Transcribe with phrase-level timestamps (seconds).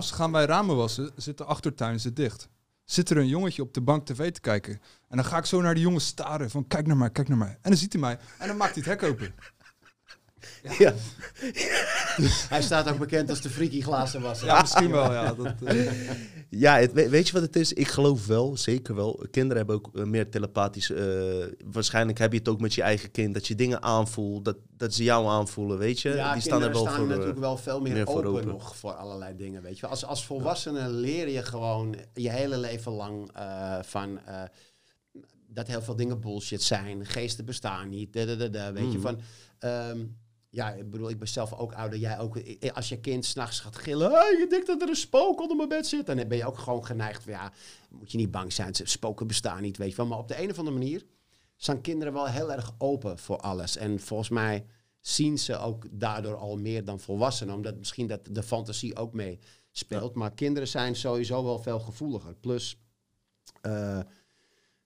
[0.00, 2.48] Gaan wij ramen wassen, zit de achtertuin zit dicht.
[2.84, 4.72] Zit er een jongetje op de bank tv te kijken.
[5.08, 7.38] En dan ga ik zo naar die jongen staren van kijk naar mij, kijk naar
[7.38, 7.58] mij.
[7.62, 9.34] En dan ziet hij mij en dan maakt hij het hek open.
[10.78, 10.94] Ja.
[12.48, 14.40] Hij staat ook bekend als de freaky glazen was.
[14.40, 15.34] Ja, misschien wel, ja.
[15.34, 15.90] Dat, eh,
[16.50, 17.72] Ja, het, weet je wat het is?
[17.72, 19.26] Ik geloof wel, zeker wel.
[19.30, 20.90] Kinderen hebben ook eh, meer telepathisch.
[20.90, 21.04] eh,
[21.64, 23.34] waarschijnlijk heb je het ook met je eigen kind.
[23.34, 26.08] Dat je dingen aanvoelt, dat, dat ze jou aanvoelen, weet je?
[26.14, 27.06] Ja, Die staan er wel staan voor.
[27.06, 28.46] natuurlijk wel veel meer, open, open.
[28.46, 29.62] nog voor allerlei dingen.
[29.62, 29.86] Weet je.
[29.86, 34.42] Als, als volwassene leer je gewoon je hele leven lang eh, van eh,
[35.46, 37.06] dat heel veel dingen bullshit zijn.
[37.06, 38.12] Geesten bestaan niet.
[38.12, 39.06] Da, da, da, da, weet je Mhm.
[39.06, 39.20] van.
[39.58, 39.98] ehm,
[40.54, 41.98] ja, ik bedoel, ik ben zelf ook ouder.
[41.98, 42.38] Jij ook.
[42.74, 45.68] Als je kind s'nachts gaat gillen, hey, je denkt dat er een spook onder mijn
[45.68, 46.06] bed zit.
[46.06, 47.52] Dan ben je ook gewoon geneigd van, ja,
[47.90, 48.74] moet je niet bang zijn.
[48.74, 50.06] Spoken bestaan niet, weet je wel.
[50.06, 51.06] Maar op de een of andere manier
[51.56, 53.76] zijn kinderen wel heel erg open voor alles.
[53.76, 54.66] En volgens mij
[55.00, 57.54] zien ze ook daardoor al meer dan volwassenen.
[57.54, 59.38] Omdat misschien dat de fantasie ook mee
[59.70, 60.14] speelt.
[60.14, 62.34] Maar kinderen zijn sowieso wel veel gevoeliger.
[62.34, 62.78] Plus,
[63.60, 64.00] eh,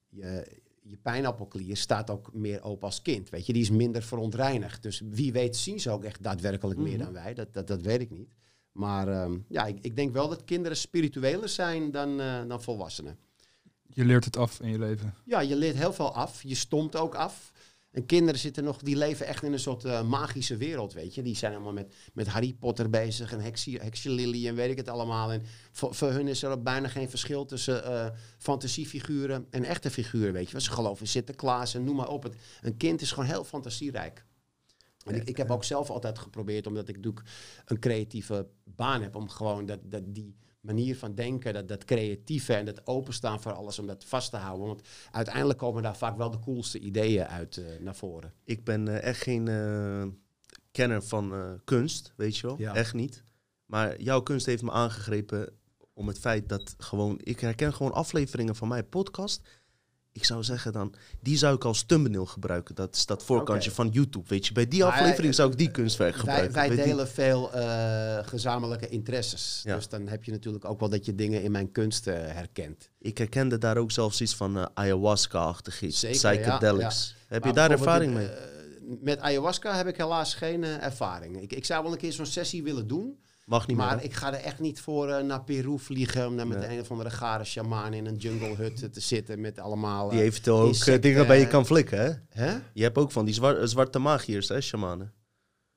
[0.08, 0.57] je,
[0.88, 3.30] je pijnappelklier staat ook meer open als kind.
[3.30, 4.82] Weet je, die is minder verontreinigd.
[4.82, 7.04] Dus wie weet zien ze ook echt daadwerkelijk meer Mhm.
[7.04, 7.34] dan wij.
[7.34, 8.28] Dat, dat, dat weet ik niet.
[8.72, 13.18] Maar ehm, ja, ik, ik denk wel dat kinderen spiritueler zijn dan, eh, dan volwassenen.
[13.86, 15.14] je leert het af in je leven.
[15.24, 16.42] Ja, je leert heel veel af.
[16.42, 17.52] Je stomt ook af.
[17.90, 21.22] En kinderen zitten nog, die leven echt in een soort eh, magische wereld, weet je.
[21.22, 24.88] Die zijn allemaal met, met Harry Potter bezig en Heksie, Lily en weet ik het
[24.88, 25.32] allemaal.
[25.32, 28.06] En voor, voor hun is er bijna geen verschil tussen eh,
[28.38, 30.52] fantasiefiguren en echte figuren, weet je.
[30.52, 30.60] wel.
[30.60, 32.22] Ze geloven in Sinterklaas en noem maar op.
[32.22, 34.24] Het, een kind is gewoon heel fantasierijk.
[35.04, 37.26] En ik, ik heb ook zelf altijd geprobeerd, omdat ik natuurlijk
[37.64, 42.54] een creatieve baan heb, om gewoon dat, dat die manier van denken, dat, dat creatieve
[42.54, 44.66] en dat openstaan voor alles, om dat vast te houden.
[44.66, 48.32] Want uiteindelijk komen daar vaak wel de coolste ideeën uit eh, naar voren.
[48.44, 50.06] Ik ben eh, echt geen eh,
[50.70, 52.58] kenner van eh, kunst, weet je wel.
[52.58, 52.74] Ja.
[52.74, 53.22] Echt niet.
[53.64, 55.52] Maar jouw kunst heeft me aangegrepen
[55.92, 57.20] om het feit dat gewoon...
[57.22, 59.48] Ik herken gewoon afleveringen van mijn podcast.
[60.18, 62.74] Ik zou zeggen dan, die zou ik als thumbnail gebruiken.
[62.74, 64.52] Dat is dat voorkantje van YouTube, weet je.
[64.52, 66.52] Bij die Maar, aflevering eh, zou ik die kunstwerk Wij, gebruiken.
[66.54, 69.60] wij Bij die- delen veel eh, gezamenlijke interesses.
[69.64, 69.74] Ja.
[69.74, 72.88] Dus dan heb je natuurlijk ook wel dat je dingen in mijn kunst eh, herkent.
[72.98, 76.04] Ik herkende daar ook zelfs iets van eh, ayahuasca-achtig iets.
[76.04, 77.14] Psychedelics.
[77.26, 78.26] Heb je daar ervaring mee?
[78.26, 78.56] eh,
[79.00, 81.40] met ayahuasca heb ik helaas geen eh, ervaring.
[81.42, 83.18] Ik, ik zou wel een keer zo'n sessie willen doen.
[83.48, 84.04] Mag niet maar meer.
[84.04, 86.26] ik ga er echt niet voor eh, naar Peru vliegen.
[86.26, 86.74] Om daar met Nee.
[86.76, 89.40] een of andere gare shamaan in een jungle hut te zitten.
[89.40, 90.08] Met allemaal...
[90.08, 91.98] Die eh, eventueel ook eh, insecten, dingen bij je eh, kan flikken,
[92.28, 92.44] hè?
[92.44, 92.58] hè?
[92.72, 95.12] Je hebt ook van die zwar- zwarte magiërs, hè, shamanen.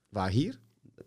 [0.10, 0.60] Waar hier?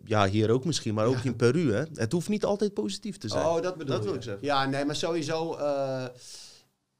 [0.03, 1.23] Ja, hier ook misschien, maar ook Ja.
[1.23, 1.83] in Peru, hè?
[1.93, 3.45] Het hoeft niet altijd positief te zijn.
[3.45, 4.43] Oh, dat bedoel Dat wil ik zeggen.
[4.45, 5.53] Ja, nee, maar sowieso...
[5.55, 6.05] eh,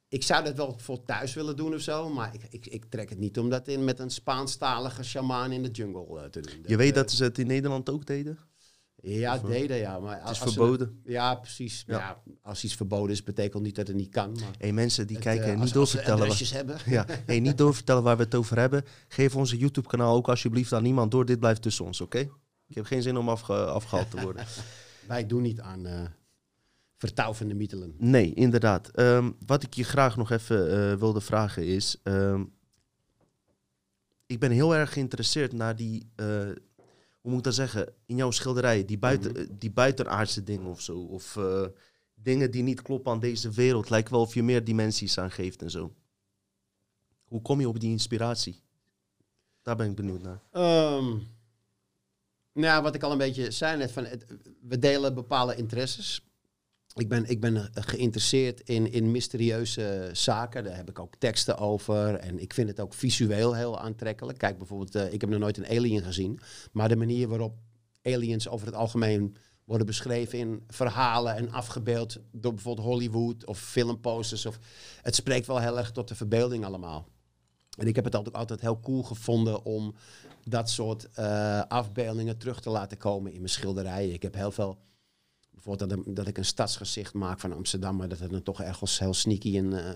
[0.07, 2.09] ik zou dat wel voor thuis willen doen of zo.
[2.09, 5.63] Maar ik, ik, ik trek het niet om dat in, met een Spaanstalige shamaan in
[5.63, 6.63] de jungle eh, te doen.
[6.67, 8.37] Je weet eh, dat ze het in Nederland ook deden?
[9.07, 9.99] Ja, Of, eh, deden, ja.
[9.99, 10.99] Maar Het is als ze- verboden.
[11.03, 11.83] ja, precies.
[11.87, 11.97] Ja.
[11.97, 12.21] Ja.
[12.41, 14.31] als iets verboden is, betekent niet dat het niet kan.
[14.31, 16.21] Maar Hé, mensen die het, kijken eh, als- niet als doorvertellen.
[16.23, 16.77] adresjes hebben.
[16.85, 18.83] Ja, hey, niet doorvertellen waar we het over hebben.
[19.07, 21.25] Geef onze YouTube-kanaal ook alsjeblieft aan niemand door.
[21.25, 22.19] Dit blijft tussen ons, oké?
[22.67, 24.45] Ik heb geen zin om afge- afgehaald te worden.
[25.07, 26.13] Wij doen niet aan
[26.97, 27.95] vertouwende middelen.
[27.97, 28.87] Nee, inderdaad.
[28.89, 31.99] Ehm, wat ik je graag nog even wilde vragen is...
[32.03, 32.43] ehm,
[34.25, 36.09] ik ben heel erg geïnteresseerd naar die...
[37.25, 37.93] hoe moet ik dat zeggen?
[38.05, 39.39] In jouw schilderijen, die, buiten, Mhm.
[39.41, 40.97] eh, die buitenaardse dingen of zo.
[40.99, 41.65] Of eh,
[42.13, 43.89] dingen die niet kloppen aan deze wereld.
[43.89, 45.93] Lijkt wel of je meer dimensies aan geeft en zo.
[47.23, 48.61] Hoe kom je op die inspiratie?
[49.61, 50.41] Daar ben ik benieuwd naar.
[50.51, 51.17] Ehm,
[52.53, 54.25] nou, wat ik al een beetje zei net, van het,
[54.61, 56.25] we delen bepaalde interesses.
[56.95, 60.63] Ik ben, ik ben eh, geïnteresseerd in, in mysterieuze zaken.
[60.63, 62.15] Daar heb ik ook teksten over.
[62.15, 64.37] En ik vind het ook visueel heel aantrekkelijk.
[64.37, 66.39] Kijk bijvoorbeeld, eh, ik heb nog nooit een alien gezien.
[66.71, 67.55] Maar de manier waarop
[68.01, 74.45] aliens over het algemeen worden beschreven in verhalen en afgebeeld door bijvoorbeeld Hollywood of filmposters.
[74.45, 74.59] Of,
[75.01, 77.07] het spreekt wel heel erg tot de verbeelding allemaal.
[77.77, 79.95] En ik heb het altijd, altijd heel cool gevonden om
[80.43, 84.13] dat soort eh, afbeeldingen terug te laten komen in mijn schilderijen.
[84.13, 84.77] Ik heb heel veel,
[85.55, 88.99] bijvoorbeeld dat, dat ik een stadsgezicht maak van Amsterdam, maar dat er dan toch ergens
[88.99, 89.89] heel sneaky een eh,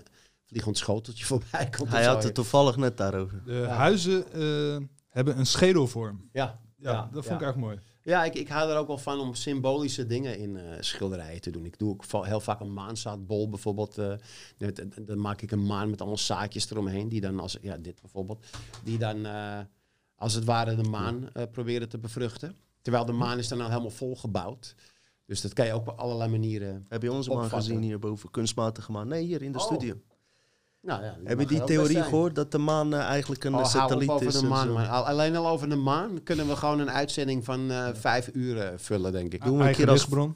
[0.46, 1.90] vliegend schoteltje voorbij komt.
[1.90, 3.42] Hij had het toevallig net daarover.
[3.44, 6.28] De huizen eh, hebben een schedelvorm.
[6.32, 7.46] Ja, Ja, Ja, dat vond ja.
[7.46, 7.78] ik echt mooi.
[8.02, 11.50] ja ik, ik hou er ook wel van om symbolische dingen in eh, schilderijen te
[11.50, 11.64] doen.
[11.64, 13.98] Ik doe ook heel vaak een maanzaadbol bijvoorbeeld.
[13.98, 14.12] eh,
[15.00, 17.08] dan maak ik een maan met allemaal zaadjes eromheen.
[17.08, 18.46] Die dan als, ja, dit bijvoorbeeld.
[18.84, 19.58] Die dan eh,
[20.20, 22.56] als het ware de maan eh, proberen te bevruchten.
[22.82, 24.74] Terwijl de maan is dan al helemaal volgebouwd.
[25.30, 26.86] Dus dat kan je ook op allerlei manieren.
[26.88, 27.58] Heb je onze Opvatten.
[27.58, 28.30] gezien hierboven?
[28.30, 29.08] Kunstmatige maan?
[29.08, 29.94] Nee, hier in de Oh, studio.
[30.80, 33.66] Nou, ja, Heb je die theorie gehoord dat de maan eh, eigenlijk een Oh, eh,
[33.66, 34.40] satelliet over is?
[34.40, 34.72] de maan.
[34.72, 38.72] Maar alleen al over de maan kunnen we gewoon een uitzending van eh, vijf uur
[38.76, 39.40] vullen, denk ik.
[39.44, 40.34] Doen we een Eigen keer als-.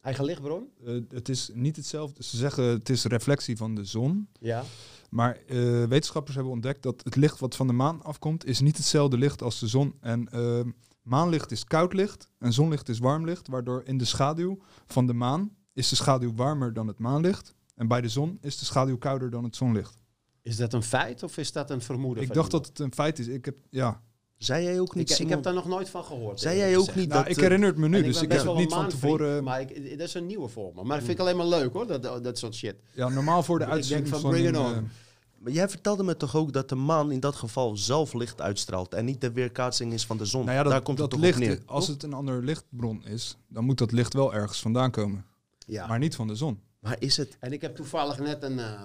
[0.00, 0.68] Eigen lichtbron?
[1.08, 2.22] Het is niet hetzelfde.
[2.24, 4.28] Ze zeggen het is reflectie van de zon.
[4.40, 4.62] Ja.
[5.10, 8.76] Maar eh, wetenschappers hebben ontdekt dat het licht wat van de maan afkomt, is niet
[8.76, 9.94] hetzelfde licht als de zon.
[10.00, 10.60] En eh,
[11.08, 15.12] maanlicht is koud licht en zonlicht is warm licht, waardoor in de schaduw van de
[15.12, 17.54] maan is de schaduw warmer dan het maanlicht.
[17.74, 20.02] En bij de zon is de schaduw kouder dan het zonlicht.
[20.42, 22.24] Is dat een feit of is dat een vermoeden?
[22.24, 23.26] Ik dacht dat het een feit is.
[23.26, 24.02] Ik heb, ja.
[24.36, 26.40] Zei jij ook niet, Ik, ik heb daar nog nooit van gehoord.
[26.40, 26.96] Zei jij ook gezegd.
[26.96, 27.30] niet Nou, dat...
[27.30, 29.44] ik eh, herinner het me nu, dus ik heb het niet van tevoren.
[29.44, 30.82] Maar ik, dat is een nieuwe voor me.
[30.84, 32.76] Maar dat vind ik alleen maar leuk hoor, dat, dat soort shit.
[32.92, 34.30] Ja, normaal voor de Ik denk uitzending van van...
[34.30, 34.88] bring it een, on.
[35.38, 38.94] Maar jij vertelde me toch ook dat de maan in dat geval zelf licht uitstraalt
[38.94, 40.44] en niet de weerkaatsing is van de zon.
[40.44, 41.62] nou ja, dat, Daar komt dat het toch licht, op neer.
[41.66, 41.94] als toch?
[41.94, 45.24] het een ander lichtbron is, dan moet dat licht wel ergens vandaan komen.
[45.58, 45.86] Ja.
[45.86, 46.60] Maar niet van de zon.
[46.80, 47.36] Maar is het...
[47.40, 48.82] En ik heb toevallig net een eh,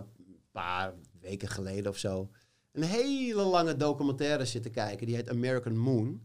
[0.52, 2.30] paar weken geleden of zo
[2.74, 5.06] een hele lange documentaire zitten kijken.
[5.08, 6.22] Die heet American Moon.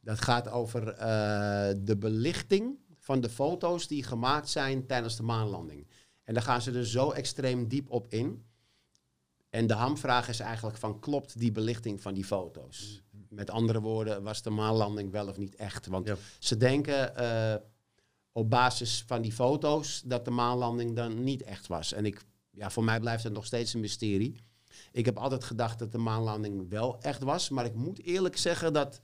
[0.00, 5.86] Dat gaat over eh, de belichting van de foto's die gemaakt zijn tijdens de maanlanding.
[6.24, 8.44] En daar gaan ze er zo extreem diep op in.
[9.52, 13.02] En de hamvraag is eigenlijk van klopt die belichting van die foto's?
[13.28, 15.86] Met andere woorden, was de maanlanding wel of niet echt?
[15.86, 16.16] Want Ja.
[16.38, 17.54] ze denken eh,
[18.32, 21.92] op basis van die foto's dat de maanlanding dan niet echt was.
[21.92, 24.40] En ik, ja, voor mij blijft het nog steeds een mysterie.
[24.92, 27.48] Ik heb altijd gedacht dat de maanlanding wel echt was.
[27.48, 29.00] Maar ik moet eerlijk zeggen dat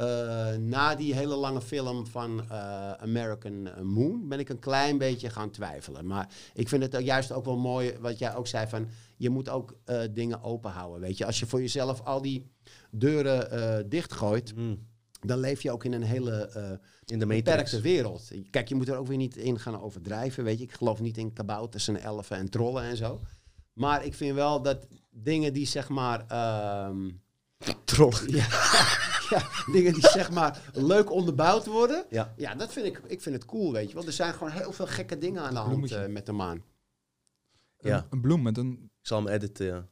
[0.00, 5.30] eh, na die hele lange film van eh, American Moon ben ik een klein beetje
[5.30, 6.06] gaan twijfelen.
[6.06, 9.48] Maar ik vind het juist ook wel mooi wat jij ook zei van je moet
[9.48, 11.00] ook eh, dingen open houden.
[11.00, 12.50] Weet je, als je voor jezelf al die
[12.90, 14.86] deuren dichtgooit, Hmm,
[15.20, 16.50] dan leef je ook in een hele
[17.04, 18.30] in de beperkte wereld.
[18.50, 20.44] Kijk, je moet er ook weer niet in gaan overdrijven.
[20.44, 23.20] Weet je, ik geloof niet in kabouters en elfen en trollen en zo.
[23.72, 26.26] Maar ik vind wel dat dingen die zeg maar.
[26.26, 27.08] ehm,
[27.84, 28.12] Troll.
[28.38, 28.46] ja,
[29.30, 32.04] ja, dingen die zeg maar leuk onderbouwd worden.
[32.10, 32.34] Ja.
[32.36, 34.06] Ja, dat vind ik, ik vind het cool, weet je wel.
[34.06, 36.64] Er zijn gewoon heel veel gekke dingen aan de hand eh, met de maan.
[37.78, 38.06] Een, Ja.
[38.10, 38.90] een bloem met een...
[39.00, 39.88] Ik zal hem editen, ja.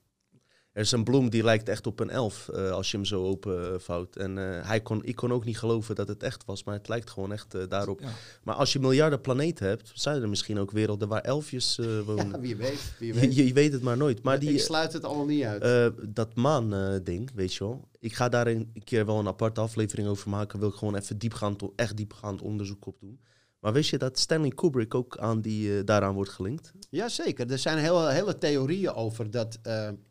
[0.78, 3.24] Er is een bloem die lijkt echt op een elf eh, als je hem zo
[3.24, 4.16] openvouwt.
[4.16, 6.88] En eh, hij kon, ik kon ook niet geloven dat het echt was, maar het
[6.88, 8.00] lijkt gewoon echt eh, daarop.
[8.00, 8.08] Ja.
[8.42, 12.30] Maar als je miljarden planeten hebt, zijn er misschien ook werelden waar elfjes wonen.
[12.30, 12.94] Ja, wie weet.
[12.98, 13.34] Wie je, weet.
[13.34, 14.22] je weet het maar nooit.
[14.22, 15.92] Maar ik die, sluit het allemaal niet uit.
[16.14, 17.88] dat maan-ding, weet je wel.
[17.98, 20.58] Ik ga daar een, keer wel een aparte aflevering over maken.
[20.58, 23.20] Wil ik gewoon even diepgaand, echt diepgaand onderzoek op doen.
[23.60, 26.72] Maar wist je dat Stanley Kubrick ook aan die, daaraan wordt gelinkt?
[26.90, 29.58] Jazeker, er zijn heel, hele theorieën over dat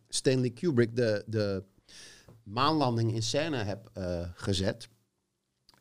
[0.09, 1.63] Stanley Kubrick de, de
[2.48, 4.88] maanlanding in scène heb eh, gezet.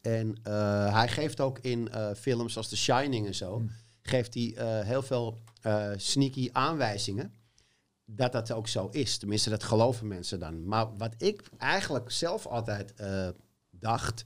[0.00, 3.70] En eh, hij geeft ook in eh, films als The Shining en zo, Hmm.
[4.02, 5.38] geeft hij heel veel
[5.96, 7.34] sneaky aanwijzingen
[8.04, 9.18] dat dat ook zo is.
[9.18, 10.66] Tenminste, dat geloven mensen dan.
[10.68, 12.94] Maar wat ik eigenlijk zelf altijd
[13.70, 14.24] dacht...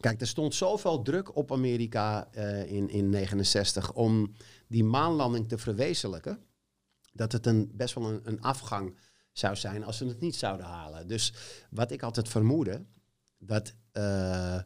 [0.00, 2.32] Kijk, er stond zoveel druk op Amerika
[2.66, 4.32] in, in 69 om
[4.66, 6.38] die maanlanding te verwezenlijken,
[7.12, 8.96] dat het een, best wel een, een afgang
[9.32, 11.08] zou zijn als ze het niet zouden halen.
[11.08, 11.32] Dus
[11.70, 12.84] wat ik altijd vermoedde,
[13.38, 14.58] dat eh,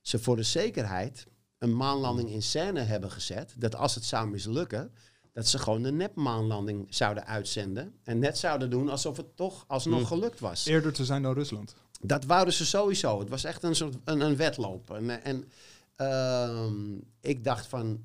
[0.00, 1.26] ze voor de zekerheid
[1.58, 4.92] een maanlanding in scène hebben gezet, dat als het zou mislukken,
[5.32, 9.98] dat ze gewoon de nepmaanlanding zouden uitzenden en net zouden doen alsof het toch alsnog
[9.98, 10.06] Hmm.
[10.06, 10.66] gelukt was.
[10.66, 11.74] Eerder te zijn dan Rusland.
[12.00, 13.18] Dat wouden ze sowieso.
[13.18, 14.90] Het was echt een soort een, een wedloop.
[14.90, 15.50] En, en
[15.96, 18.04] ehm, ik dacht van,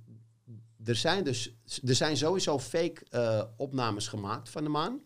[0.86, 1.54] er zijn dus
[1.86, 5.00] er zijn sowieso fake eh, opnames gemaakt van de maan.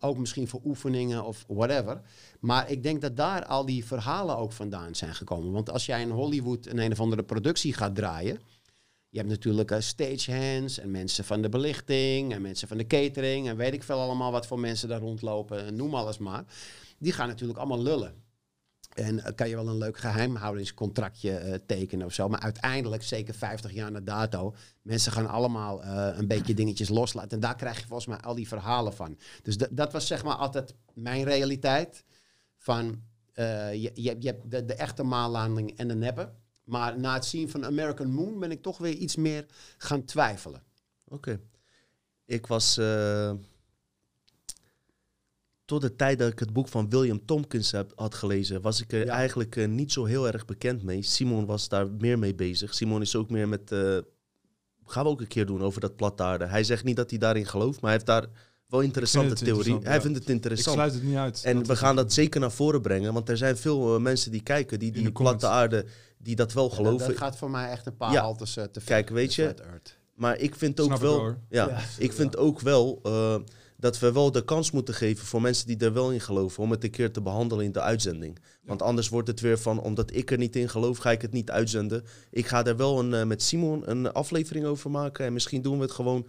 [0.00, 2.00] Ook misschien voor oefeningen of whatever.
[2.40, 5.52] Maar ik denk dat daar al die verhalen ook vandaan zijn gekomen.
[5.52, 8.40] Want als jij in Hollywood een een of andere productie gaat draaien.
[9.08, 13.48] Je hebt natuurlijk eh, stagehands en mensen van de belichting en mensen van de catering
[13.48, 15.66] en weet ik veel allemaal wat voor mensen daar rondlopen.
[15.66, 16.44] en Noem alles maar.
[16.98, 18.25] Die gaan natuurlijk allemaal lullen.
[18.96, 22.28] En eh, kan je wel een leuk geheimhoudingscontractje eh, tekenen of zo.
[22.28, 27.30] Maar uiteindelijk, zeker 50 jaar na dato, mensen gaan allemaal eh, een beetje dingetjes loslaten.
[27.30, 29.18] En daar krijg je volgens mij al die verhalen van.
[29.42, 32.04] Dus dat- was zeg maar altijd mijn realiteit.
[32.56, 33.02] Van
[33.34, 36.32] je, je, je hebt de, echte maanlanding en de neppe.
[36.64, 39.46] Maar na het zien van American Moon ben ik toch weer iets meer
[39.78, 40.62] gaan twijfelen.
[41.08, 41.40] Oké.
[42.24, 42.78] Ik was.
[45.66, 48.92] Tot de tijd dat ik het boek van William Tompkins heb, had gelezen, was ik
[48.92, 49.12] er Ja.
[49.12, 51.02] eigenlijk eh, niet zo heel erg bekend mee.
[51.02, 52.74] Simon was daar meer mee bezig.
[52.74, 53.72] Simon is ook meer met.
[53.72, 53.98] eh,
[54.88, 56.44] gaan we ook een keer doen over dat platte aarde.
[56.46, 58.26] Hij zegt niet dat hij daarin gelooft, maar hij heeft daar
[58.66, 59.50] wel interessante theorie.
[59.54, 60.00] interessant, hij ja.
[60.00, 60.76] vindt het Ik interessant.
[60.76, 61.42] sluit het niet uit.
[61.44, 64.42] En we gaan dat zeker naar voren brengen, want er zijn veel eh, mensen die
[64.42, 65.86] kijken, die die de platte aarde,
[66.18, 67.06] die dat wel Ja, dat, geloven.
[67.08, 68.20] dat gaat voor mij echt een paar Ja.
[68.22, 68.82] haltes te ver.
[68.84, 69.54] Kijk, weet je.
[70.14, 71.34] Maar ik vind ook Snap ik wel.
[71.48, 71.80] Ja.
[71.98, 73.00] ik vind ook wel.
[73.76, 76.70] Dat we wel de kans moeten geven voor mensen die er wel in geloven om
[76.70, 78.38] het een keer te behandelen in de uitzending.
[78.64, 81.32] Want anders wordt het weer van, omdat ik er niet in geloof, ga ik het
[81.32, 82.04] niet uitzenden.
[82.30, 85.76] Ik ga er wel een, eh, met Simon een aflevering over maken en misschien doen
[85.76, 86.26] we het gewoon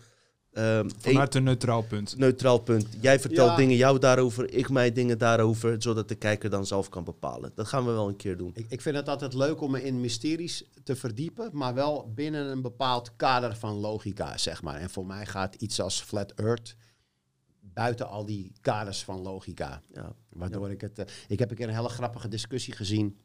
[0.54, 2.18] ehm, Vanuit een neutraal punt.
[2.18, 2.88] neutraal punt.
[3.02, 3.56] Jij vertelt Ja.
[3.56, 7.52] dingen jou daarover, ik mij dingen daarover, zodat de kijker dan zelf kan bepalen.
[7.56, 8.52] Dat gaan we wel een keer doen.
[8.54, 12.46] Ik, ik vind het altijd leuk om me in mysteries te verdiepen, maar wel binnen
[12.46, 14.76] een bepaald kader van logica, zeg maar.
[14.80, 16.76] En voor mij gaat iets als Flat Earth
[17.78, 19.82] buiten al die kaders van logica.
[19.94, 20.14] Ja.
[20.30, 21.00] Waardoor ik het...
[21.00, 23.18] eh, ik heb een keer een hele grappige discussie gezien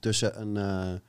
[0.00, 1.00] tussen een, eh,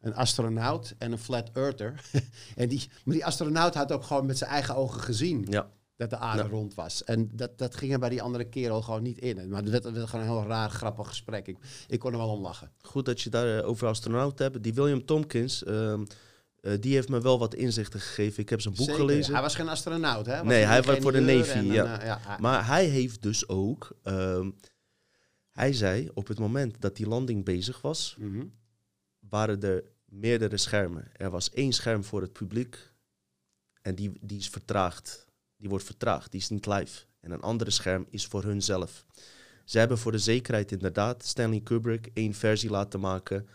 [0.00, 2.10] een astronaut en een flat earther.
[2.56, 5.70] en die, maar die astronaut had ook gewoon met zijn eigen ogen gezien Ja.
[5.96, 6.48] dat de aarde Ja.
[6.48, 7.04] rond was.
[7.04, 9.48] En dat, dat ging er bij die andere kerel gewoon niet in.
[9.48, 11.46] Maar dat werd, dat werd gewoon een heel raar, grappig gesprek.
[11.46, 11.56] Ik,
[11.88, 12.70] ik kon er wel om lachen.
[12.82, 14.62] Goed dat je daar eh, over astronaut hebt.
[14.62, 16.04] Die William Tompkins, ehm,
[16.60, 18.42] eh, die heeft me wel wat inzichten gegeven.
[18.42, 19.00] Ik heb zijn boek Zeker.
[19.00, 19.32] gelezen.
[19.32, 20.36] Hij was geen astronaut, hè?
[20.36, 21.72] Was Nee, hij was voor de Navy, en eh,
[22.06, 23.96] ja Maar hij heeft dus ook.
[24.02, 24.50] ehm,
[25.50, 28.44] hij zei op het moment dat die landing bezig was, Mhm.
[29.18, 31.08] waren er meerdere schermen.
[31.16, 32.92] Er was één scherm voor het publiek
[33.82, 35.26] en die, die is vertraagd.
[35.56, 37.04] Die wordt vertraagd, die is niet live.
[37.20, 39.06] En een andere scherm is voor hunzelf.
[39.64, 43.48] Ze hebben voor de zekerheid inderdaad Stanley Kubrick één versie laten maken.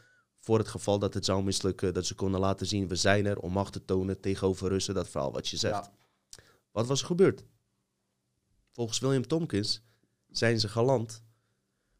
[0.45, 3.39] Voor het geval dat het zou mislukken, dat ze konden laten zien: we zijn er
[3.39, 4.93] om macht te tonen tegenover Russen.
[4.93, 5.85] Dat verhaal wat je zegt.
[5.85, 5.91] Ja.
[6.71, 7.43] Wat was er gebeurd?
[8.71, 9.81] Volgens William Tompkins
[10.29, 11.23] zijn ze geland.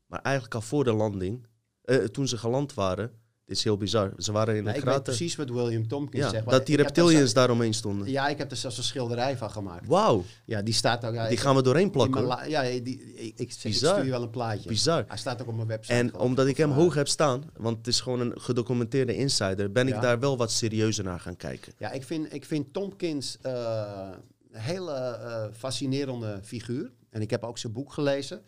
[0.05, 1.47] Maar eigenlijk al voor de landing,
[1.81, 4.13] eh, toen ze geland waren, dit is heel bizar.
[4.17, 6.49] Ze waren in Nou, een ik weet precies wat William Tompkins Ja, zegt.
[6.49, 8.09] dat die reptilians daaromheen stonden.
[8.09, 9.87] Ja, ik heb er zelfs een schilderij van gemaakt.
[9.87, 11.13] Wauw, Ja, die staat ook...
[11.13, 12.23] Ja, die gaan we doorheen plakken.
[12.23, 13.93] la- Ja, die, ik, ik, zeg, ik Bizar.
[13.93, 14.69] stuur je wel een plaatje.
[14.69, 15.03] Bizar.
[15.07, 15.93] Hij staat ook op mijn website.
[15.97, 19.15] En geloof omdat ik hem eh, hoog heb staan, want het is gewoon een gedocumenteerde
[19.15, 19.95] insider, ben Ja.
[19.95, 21.73] ik daar wel wat serieuzer naar gaan kijken.
[21.77, 24.09] Ja, ik vind, ik vind Tompkins eh,
[24.51, 26.91] een hele eh, fascinerende figuur.
[27.09, 28.41] En ik heb ook zijn boek gelezen.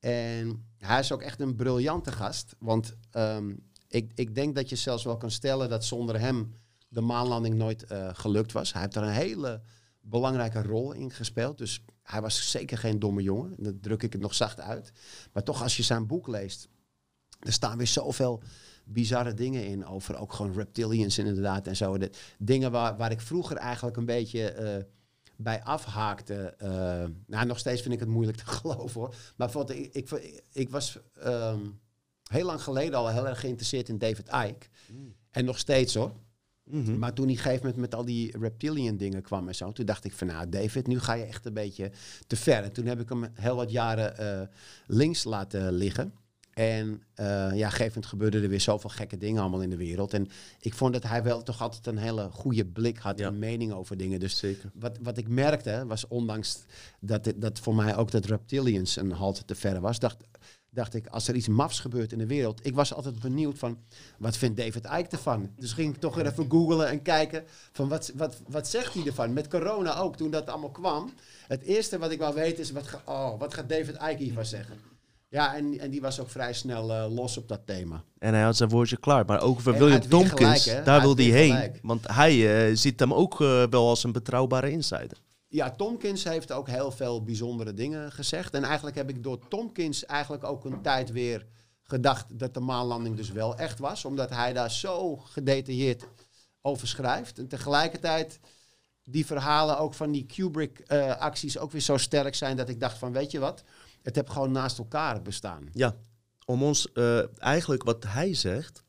[0.00, 2.54] En hij is ook echt een briljante gast.
[2.58, 3.52] Want ehm,
[3.96, 6.54] ik, ik denk dat je zelfs wel kan stellen dat zonder hem
[6.88, 8.72] de maanlanding nooit eh, gelukt was.
[8.72, 9.60] Hij heeft er een hele
[10.00, 11.58] belangrijke rol in gespeeld.
[11.58, 13.54] Dus hij was zeker geen domme jongen.
[13.58, 14.92] Dat druk ik het nog zacht uit.
[15.32, 16.68] Maar toch, als je zijn boek leest,
[17.40, 18.42] er staan weer zoveel
[18.84, 21.98] bizarre dingen in over ook gewoon reptilians inderdaad en zo.
[21.98, 24.84] De dingen waar, waar ik vroeger eigenlijk een beetje eh,
[25.36, 26.54] bij afhaakte.
[26.58, 29.14] eh, nou, nog steeds vind ik het moeilijk te geloven hoor.
[29.36, 31.60] Maar ik, ik, ik was ehm,
[32.26, 34.66] heel lang geleden al heel erg geïnteresseerd in David Icke.
[35.30, 36.12] En nog steeds hoor.
[36.64, 36.98] Mhm.
[36.98, 40.04] Maar toen die gegeven moment met al die reptilian dingen kwam en zo, toen dacht
[40.04, 41.90] ik van nou David, nu ga je echt een beetje
[42.26, 42.62] te ver.
[42.62, 44.46] En toen heb ik hem heel wat jaren eh,
[44.86, 46.12] links laten liggen.
[46.52, 49.70] En eh, ja, op een gegeven moment gebeurden er weer zoveel gekke dingen allemaal in
[49.70, 50.14] de wereld.
[50.14, 50.28] En
[50.60, 53.26] ik vond dat hij wel toch altijd een hele goede blik had Ja.
[53.26, 54.20] en mening over dingen.
[54.20, 54.70] Dus Zeker.
[54.74, 56.64] wat, wat ik merkte, was ondanks
[57.00, 60.16] dat, dat voor mij ook dat reptilians een halte te ver was, dacht,
[60.76, 63.78] dacht ik, als er iets mafs gebeurt in de wereld, ik was altijd benieuwd van,
[64.18, 65.50] wat vindt David Icke ervan?
[65.58, 69.06] Dus ging ik toch weer even googlen en kijken van, wat, wat, wat zegt hij
[69.06, 69.32] ervan?
[69.32, 71.12] Met corona ook, toen dat allemaal kwam.
[71.46, 74.44] Het eerste wat ik wou weten is, wat, ga- oh, wat gaat David Icke hiervan
[74.44, 74.76] zeggen?
[75.28, 78.02] Ja, en, en die was ook vrij snel eh, los op dat thema.
[78.18, 79.24] En hij had zijn woordje klaar.
[79.24, 81.52] Maar ook voor William Tompkins, gelijk, daar wil hij heen.
[81.82, 85.18] Want hij eh, ziet hem ook eh, wel als een betrouwbare insider.
[85.56, 88.54] Ja, Tomkins heeft ook heel veel bijzondere dingen gezegd.
[88.54, 91.46] En eigenlijk heb ik door Tomkins eigenlijk ook een tijd weer
[91.82, 94.04] gedacht dat de maanlanding dus wel echt was.
[94.04, 96.06] Omdat hij daar zo gedetailleerd
[96.62, 97.38] over schrijft.
[97.38, 98.40] En tegelijkertijd
[99.04, 103.12] die verhalen ook van die Kubrick-acties ook weer zo sterk zijn dat ik dacht van
[103.12, 103.62] weet je wat,
[104.02, 105.68] het heb gewoon naast elkaar bestaan.
[105.72, 105.94] Ja,
[106.44, 108.82] om ons eh, eigenlijk wat hij zegt,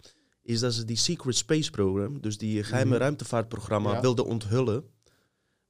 [0.44, 3.00] is dat ze die Secret Space Program, dus die geheime Mhm.
[3.00, 4.02] ruimtevaartprogramma, Ja.
[4.02, 4.96] wilden onthullen.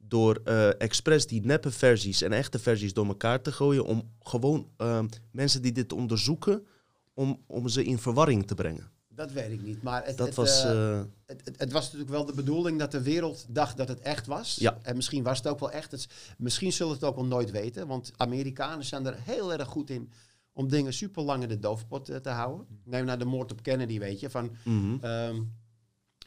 [0.07, 3.85] Door eh expres die neppe versies en echte versies door elkaar te gooien.
[3.85, 6.65] Om gewoon ehm, mensen die dit onderzoeken,
[7.13, 8.91] om, om ze in verwarring te brengen.
[9.07, 10.63] Dat weet ik niet, maar het, Dat het, was.
[10.63, 13.87] eh, eh, het, het, het was natuurlijk wel de bedoeling dat de wereld dacht dat
[13.87, 14.55] het echt was.
[14.59, 14.77] Ja.
[14.81, 15.91] En misschien was het ook wel echt.
[15.91, 17.87] Het, is- misschien zullen we het ook wel nooit weten.
[17.87, 20.11] Want Amerikanen zijn er heel erg goed in
[20.53, 22.67] om dingen super lang in de doofpot te houden.
[22.83, 24.29] Neem naar de moord op Kennedy, weet je.
[24.29, 24.97] Van, mhm.
[25.01, 25.41] ehm,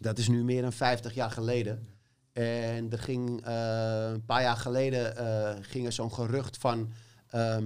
[0.00, 1.86] dat is nu meer dan 50 jaar geleden.
[2.44, 6.92] En er ging eh, een paar jaar geleden eh, ging er zo'n gerucht van
[7.30, 7.64] ehm,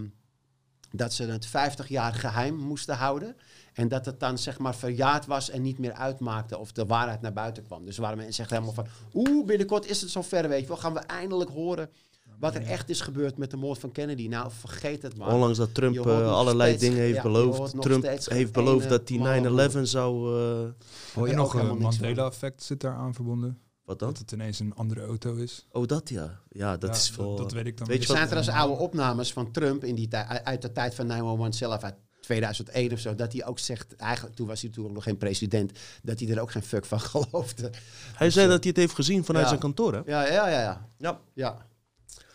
[0.90, 3.36] dat ze het 50 jaar geheim moesten houden.
[3.72, 7.20] En dat het dan zeg maar verjaard was en niet meer uitmaakte of de waarheid
[7.20, 7.84] naar buiten kwam.
[7.84, 10.76] Dus waren mensen echt helemaal van, oeh, binnenkort is het zover, weet je wel.
[10.76, 11.90] Gaan we eindelijk horen
[12.38, 14.28] wat er echt is gebeurd met de moord van Kennedy.
[14.28, 15.34] Nou, vergeet het maar.
[15.34, 17.80] Ondanks dat Trump eh, allerlei steeds- dingen heeft ja, beloofd.
[17.80, 20.38] Trump heeft beloofd dat die man 9-11 zou.
[20.38, 20.70] eh,
[21.14, 21.78] Hoor je nog een.
[21.78, 23.58] Mandela-effect zit daar aan verbonden?
[23.84, 24.08] Wat dan?
[24.08, 25.66] Dat het ineens een andere auto is.
[25.70, 26.40] Oh, dat ja.
[26.48, 27.36] Ja, dat Ja, is wel...
[27.36, 29.94] Dat, weet ik dan Weet Er je wat- zijn trouwens oude opnames van Trump in
[29.94, 33.58] die tijd, uit de tijd van 911 zelf, uit 2001 of zo, dat hij ook
[33.58, 35.72] zegt, eigenlijk toen was hij toen ook nog geen president,
[36.02, 37.70] dat hij er ook geen fuck van geloofde.
[38.14, 39.48] Hij zei dat hij het heeft gezien vanuit Ja.
[39.48, 40.00] zijn kantoor, hè?
[40.06, 40.60] Ja, ja, ja.
[40.60, 40.88] Ja.
[40.98, 41.20] Ja.
[41.34, 41.66] ja.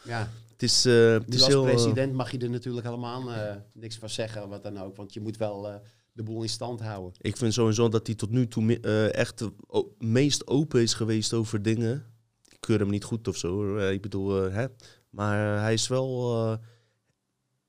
[0.03, 0.29] ja.
[0.51, 1.65] Het is, eh, het Dus is als heel...
[1.67, 4.95] eh, president mag je er natuurlijk helemaal eh, niks van zeggen, wat dan ook.
[4.95, 5.75] Want je moet wel eh,
[6.19, 7.13] de boel in stand houden.
[7.21, 9.43] Ik vind sowieso dat hij tot nu toe eh, echt
[9.97, 12.05] meest open is geweest over dingen.
[12.49, 13.51] Ik keur hem niet goed of zo.
[13.53, 13.79] hoor.
[13.79, 14.65] Eh, Ik bedoel, eh, hè.
[15.09, 16.33] Maar hij is wel...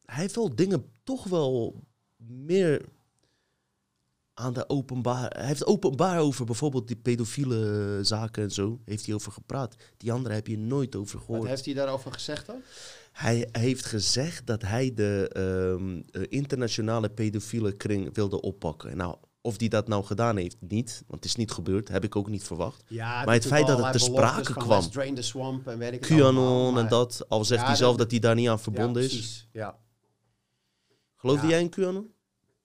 [0.05, 1.85] hij heeft wel dingen toch wel
[2.27, 2.83] meer
[4.35, 5.31] aan de openbaar...
[5.37, 8.81] Hij heeft openbaar over bijvoorbeeld die pedofiele zaken en zo.
[8.85, 9.75] Heeft hij over gepraat.
[9.97, 11.49] Die andere heb je nooit over Wat gehoord.
[11.49, 12.63] heeft hij daarover gezegd dan?
[13.21, 18.97] Hij heeft gezegd dat hij de ehm, eh, internationale pedofiele kring wilde oppakken.
[18.97, 21.03] Nou, of hij dat nou gedaan heeft, niet.
[21.07, 21.89] Want het is niet gebeurd.
[21.89, 22.83] Heb ik ook niet verwacht.
[22.89, 24.91] Ja, Maar het feit dat het te sprake kwam.
[24.91, 27.25] Drain the swamp en weet ik QAnon en dat.
[27.29, 29.09] Al zegt Ja, hij zelf dat- dat hij daar niet aan Ja, verbonden is.
[29.09, 29.49] precies.
[29.53, 29.79] Ja.
[31.17, 32.13] Geloofde jij in QAnon?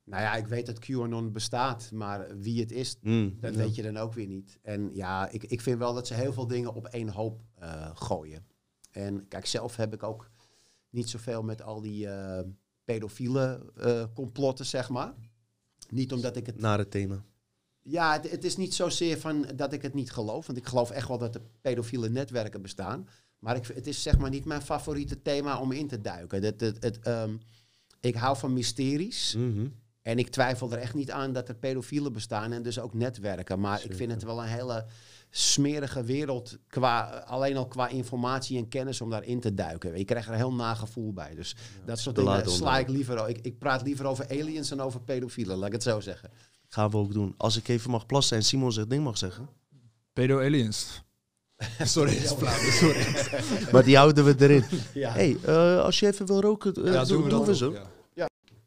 [0.04, 3.82] Nou ja, ik weet dat QAnon bestaat, maar wie het is, Hmm, dat weet je
[3.82, 4.60] dan ook weer niet.
[4.62, 7.90] En ja, ik, ik vind wel dat ze heel veel dingen op één hoop eh,
[7.94, 8.46] gooien.
[8.92, 10.30] En kijk, zelf heb ik ook
[10.96, 12.44] niet zoveel met al die eh,
[12.86, 15.14] pedofiele eh, complotten, zeg maar.
[15.90, 17.24] Niet omdat ik het Naar het thema.
[17.82, 20.46] Ja, het, het is niet zozeer van dat ik het niet geloof.
[20.46, 23.08] Want ik geloof echt wel dat er pedofiele netwerken bestaan.
[23.40, 26.44] Maar ik, het is zeg maar niet mijn favoriete thema om in te duiken.
[26.44, 27.36] Het, het, het, ehm,
[28.00, 29.36] ik hou van mysteries.
[29.38, 29.68] Mhm.
[30.02, 33.60] En ik twijfel er echt niet aan dat er pedofielen bestaan en dus ook netwerken.
[33.60, 34.86] Maar ik vind het wel een hele
[35.38, 39.98] smerige wereld, qua, alleen al qua informatie en kennis om daarin te duiken.
[39.98, 41.36] Je krijgt er een heel nagevoel bij.
[41.36, 43.30] Dus dat soort dingen sla ik liever.
[43.30, 46.32] Ik, ik praat liever over aliens dan over pedofielen, laat ik het zo zeggen.
[46.68, 47.34] Gaan we ook doen.
[47.38, 49.50] Als ik even mag plassen en Simon zijn ding mag zeggen.
[50.14, 51.04] Pedo-aliens.
[51.84, 53.06] Sorry, is flauw, sorry.
[53.72, 54.64] maar die houden we erin.
[54.94, 55.12] Ja.
[55.12, 57.74] hey, eh, als je even wil roken, eh, Ja, doen, doen we dat zo.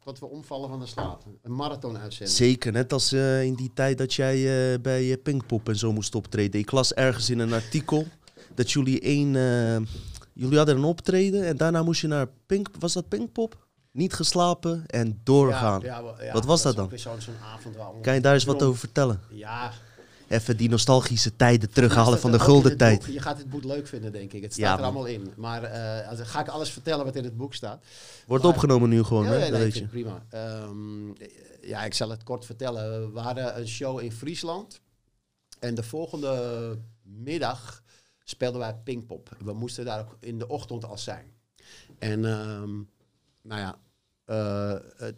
[0.09, 1.23] Tot we omvallen van de slaap.
[1.41, 2.35] Een marathon uitzenden.
[2.35, 4.35] Zeker, net als eh, in die tijd dat jij
[4.73, 6.59] eh, bij uh, Pinkpop en zo moest optreden.
[6.59, 8.07] Ik las ergens in een artikel
[8.55, 9.35] dat jullie één...
[9.35, 9.87] eh,
[10.33, 12.69] jullie hadden een optreden en daarna moest je naar Pink...
[12.79, 13.65] Was dat Pinkpop?
[13.91, 15.79] Niet geslapen en doorgaan.
[15.81, 16.89] Ja, ja, wel- ja, Wat was dat dan?
[16.95, 19.21] Zo'n zo'n avond waar Kan je daar eens wat over vertellen?
[19.29, 19.71] Ja.
[20.29, 22.99] Even die nostalgische tijden terughalen van de gulden tijd.
[22.99, 23.07] boek.
[23.13, 24.41] Je gaat het boek leuk vinden, denk ik.
[24.41, 25.33] Het staat Ja, er allemaal in.
[25.37, 27.83] Maar eh, als, ga ik alles vertellen wat in het boek staat?
[28.27, 29.35] Wordt Maar- opgenomen nu gewoon, ja, hè?
[29.37, 29.87] ja, Dat nee, ik weet je.
[29.87, 30.25] prima.
[30.29, 31.07] Ehm,
[31.61, 33.13] ja, ik zal het kort vertellen.
[33.13, 34.81] We hadden een show in Friesland.
[35.59, 37.83] En de volgende middag
[38.23, 39.29] speelden wij Pinkpop.
[39.43, 41.25] We moesten daar ook in de ochtend al zijn.
[41.99, 42.69] En ehm,
[43.41, 43.77] nou ja,
[44.25, 44.75] eh,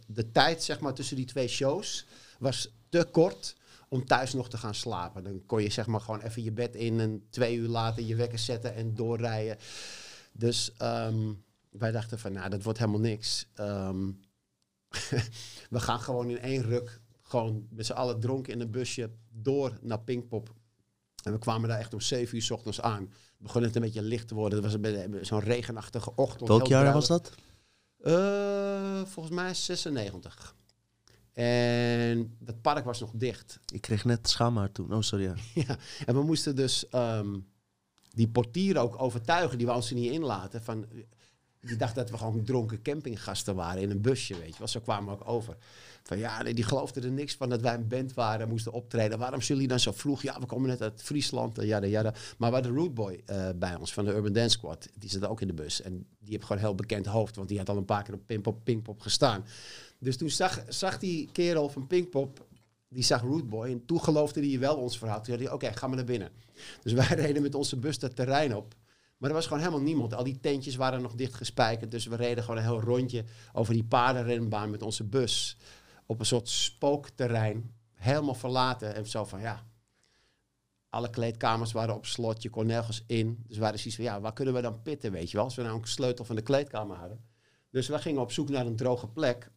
[0.08, 2.06] de tijd zeg maar, tussen die twee shows
[2.40, 3.56] was te kort
[3.92, 5.24] om thuis nog te gaan slapen.
[5.24, 8.16] Dan kon je zeg maar gewoon even je bed in en twee uur later je
[8.16, 9.58] wekker zetten en doorrijden.
[10.32, 11.34] Dus ehm,
[11.70, 13.48] wij dachten van, nou, dat wordt helemaal niks.
[13.54, 14.12] Ehm,
[15.70, 19.78] we gaan gewoon in één ruk, gewoon met z'n allen dronken in een busje, door
[19.82, 20.54] naar Pinkpop.
[21.24, 23.14] En we kwamen daar echt om zeven uur s ochtends aan.
[23.38, 24.64] Begon het een beetje licht te worden.
[24.64, 26.50] Het was zo'n regenachtige ochtend.
[26.50, 27.32] Welk jaar was dat?
[27.98, 30.56] Eh, volgens mij 96.
[31.34, 33.60] En dat park was nog dicht.
[33.74, 34.94] Ik kreeg net schaamhaar toen.
[34.94, 35.24] Oh, sorry.
[35.24, 35.36] Ja.
[35.68, 35.78] ja.
[36.06, 37.40] En we moesten dus ehm,
[38.14, 39.58] die portier ook overtuigen.
[39.58, 40.64] Die wou ons er niet inlaten.
[40.64, 40.86] Van,
[41.62, 44.68] die dacht dat we gewoon dronken campinggasten waren in een busje, weet je wel.
[44.68, 45.58] Zo kwamen we ook over.
[46.04, 48.72] Van ja, nee, die geloofden er niks van dat wij een band waren en moesten
[48.72, 49.20] optreden.
[49.20, 50.22] Waarom zullen jullie dan zo vroeg?
[50.22, 52.14] Ja, we komen net uit Friesland, en jada, jada.
[52.38, 54.90] Maar we hadden Rootboy eh bij ons van de Urban Dance Squad.
[54.94, 55.82] Die zat ook in de bus.
[55.82, 58.14] En die heeft gewoon een heel bekend hoofd, want die had al een paar keer
[58.14, 59.46] op Pinkpop, Pinkpop gestaan.
[60.02, 62.46] Dus toen zag, zag die kerel van Pinkpop,
[62.90, 63.70] die zag Rootboy.
[63.70, 65.16] En toen geloofde hij wel ons verhaal.
[65.16, 66.32] Toen zei hij, oké, ga maar naar binnen.
[66.82, 68.76] Dus wij reden met onze bus dat terrein op.
[69.18, 70.14] Maar er was gewoon helemaal niemand.
[70.14, 71.92] Al die tentjes waren nog dicht gespijkerd.
[71.92, 75.58] Dus we reden gewoon een heel rondje over die paardenrenbaan met onze bus.
[76.06, 77.72] Op een soort spookterrein.
[77.94, 78.96] Helemaal verlaten.
[78.96, 79.70] En zo van, ja...
[80.90, 82.42] Alle kleedkamers waren op slot.
[82.42, 83.44] Je kon nergens in.
[83.48, 85.46] Dus we waren zoiets van, ja, waar kunnen we dan pitten, weet je wel?
[85.46, 87.24] Als we nou een sleutel van de kleedkamer hadden.
[87.70, 89.52] Dus we gingen op zoek naar een droge plek.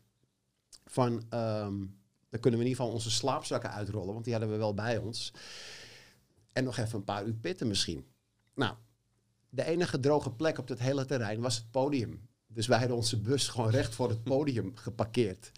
[0.84, 1.78] Van, ehm,
[2.30, 4.12] dan kunnen we in ieder geval onze slaapzakken uitrollen.
[4.12, 5.32] Want die hadden we wel bij ons.
[6.52, 8.06] En nog even een paar uur pitten misschien.
[8.54, 8.74] Nou,
[9.48, 12.28] de enige droge plek op het hele terrein was het podium.
[12.46, 15.50] Dus wij hadden onze bus gewoon recht voor het podium geparkeerd.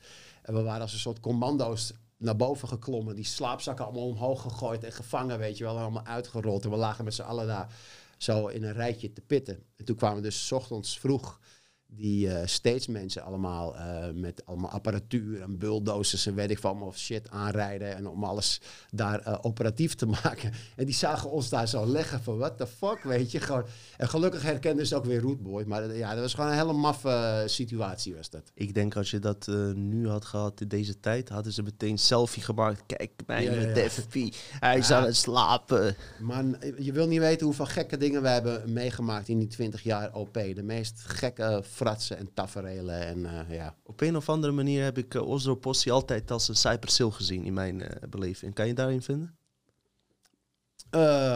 [0.42, 3.14] En we waren als een soort commando's naar boven geklommen.
[3.14, 5.78] Die slaapzakken allemaal omhoog gegooid en gevangen, weet je wel.
[5.78, 6.64] Allemaal uitgerold.
[6.64, 7.74] En we lagen met z'n allen daar
[8.18, 9.62] zo in een rijtje te pitten.
[9.76, 11.40] En toen kwamen we dus 's ochtends vroeg
[11.86, 16.70] die eh steeds mensen allemaal eh, met allemaal apparatuur en bulldozers en weet ik van
[16.70, 20.52] allemaal shit aanrijden en om alles daar eh, operatief te maken.
[20.76, 23.40] En die zagen ons daar zo leggen van what the fuck, weet je.
[23.40, 23.64] Gewoon.
[23.96, 25.64] En gelukkig herkenden ze ook weer Rootboy.
[25.66, 28.50] Maar ja, dat was gewoon een hele maffe situatie was dat.
[28.54, 32.42] Ik denk als je dat nu had gehad in deze tijd, hadden ze meteen selfie
[32.42, 32.82] gemaakt.
[32.86, 34.28] Kijk, mij Ja, met ja.
[34.60, 35.96] Hij is aan het slapen.
[36.20, 40.14] Man, je wil niet weten hoeveel gekke dingen we hebben meegemaakt in die 20 jaar
[40.14, 40.34] OP.
[40.34, 43.76] De meest gekke fratsen en taferelen en eh, ja.
[43.82, 45.58] Op een of andere manier heb ik uh, Oslo
[45.90, 48.54] altijd als een Cypress Hill gezien in mijn eh, beleving.
[48.54, 49.36] Kan je daarin vinden?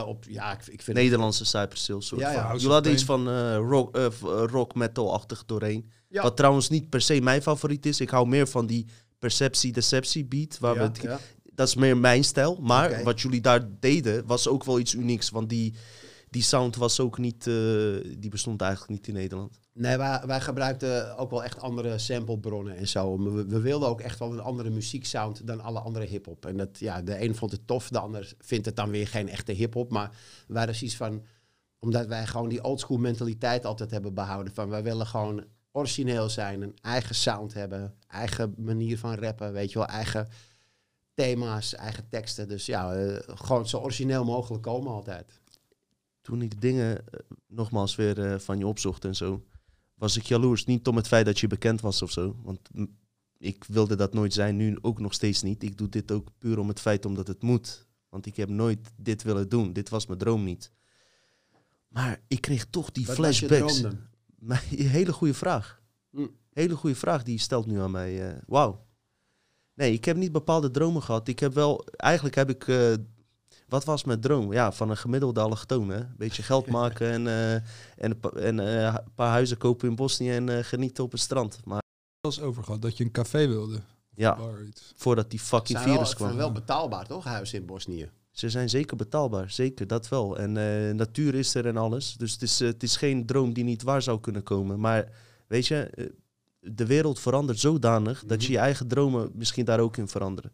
[0.07, 3.96] Op, ja, ik, ik vind Nederlandse Cypress Hill soort Ja, Jullie hadden iets van rock,
[4.50, 5.90] rock metal-achtig doorheen.
[6.09, 6.22] Ja.
[6.22, 8.00] Wat trouwens niet per se mijn favoriet is.
[8.00, 8.87] Ik hou meer van die
[9.18, 10.59] perceptie-deceptie beat.
[10.59, 11.20] Waar we het
[11.55, 12.59] dat is meer mijn stijl.
[12.61, 15.31] Maar wat jullie daar deden, was ook wel iets unieks.
[15.31, 15.74] Want die,
[16.30, 17.54] die sound was ook niet, eh,
[18.18, 19.58] die bestond eigenlijk niet in Nederland.
[19.72, 23.18] Nee, wij, wij gebruikten ook wel echt andere samplebronnen en zo.
[23.18, 26.46] We, we wilden ook echt wel een andere muzieksound dan alle andere hip-hop.
[26.46, 29.28] En dat, ja, de een vond het tof, de ander vindt het dan weer geen
[29.28, 29.90] echte hip-hop.
[29.90, 31.24] Maar wij waren zoiets van,
[31.78, 34.54] omdat wij gewoon die oldschool mentaliteit altijd hebben behouden.
[34.54, 39.72] Van wij willen gewoon origineel zijn, een eigen sound hebben, eigen manier van rappen, weet
[39.72, 40.28] je wel, eigen
[41.14, 42.48] thema's, eigen teksten.
[42.48, 45.40] Dus ja, eh, gewoon zo origineel mogelijk komen altijd.
[46.20, 49.44] Toen ik dingen eh, nogmaals weer eh, van je opzocht en zo,
[49.94, 50.64] was ik jaloers.
[50.64, 52.37] Niet om het feit dat je bekend was of zo.
[52.42, 52.70] Want
[53.38, 55.62] ik wilde dat nooit zijn, nu ook nog steeds niet.
[55.62, 57.87] Ik doe dit ook puur om het feit omdat het moet.
[58.09, 59.72] Want ik heb nooit dit willen doen.
[59.72, 60.72] Dit was mijn droom niet.
[61.88, 63.83] Maar ik kreeg toch die Wat flashbacks.
[64.38, 65.83] Maar een hele goede vraag.
[66.11, 66.26] Hm.
[66.52, 68.30] Hele goede vraag die je stelt nu aan mij.
[68.30, 68.87] eh, Wauw.
[69.74, 71.28] Nee, ik heb niet bepaalde dromen gehad.
[71.28, 72.66] Ik heb wel, eigenlijk heb ik,
[73.70, 74.52] wat was mijn droom?
[74.52, 75.96] Ja, van een gemiddelde allochtoon, hè.
[76.00, 77.54] Een beetje geld maken en, eh,
[78.04, 81.61] en, en eh, een paar huizen kopen in Bosnië en eh, genieten op het strand.
[81.64, 81.83] Maar
[82.20, 83.80] zelfs over gehad dat je een café wilde.
[84.14, 84.38] ja,
[84.96, 86.37] voordat die fucking Zijn wel, virus kwam.
[86.37, 87.24] wel betaalbaar, toch?
[87.24, 88.11] Huizen in Bosnië.
[88.30, 90.38] Ze zijn zeker betaalbaar, zeker, dat wel.
[90.38, 92.14] En eh, natuur is er en alles.
[92.16, 94.80] Dus het is, het is geen droom die niet waar zou kunnen komen.
[94.80, 95.09] Maar
[95.46, 96.09] weet je,
[96.61, 98.52] de wereld verandert zodanig dat je Mhm.
[98.56, 100.52] je eigen dromen misschien daar ook in veranderen.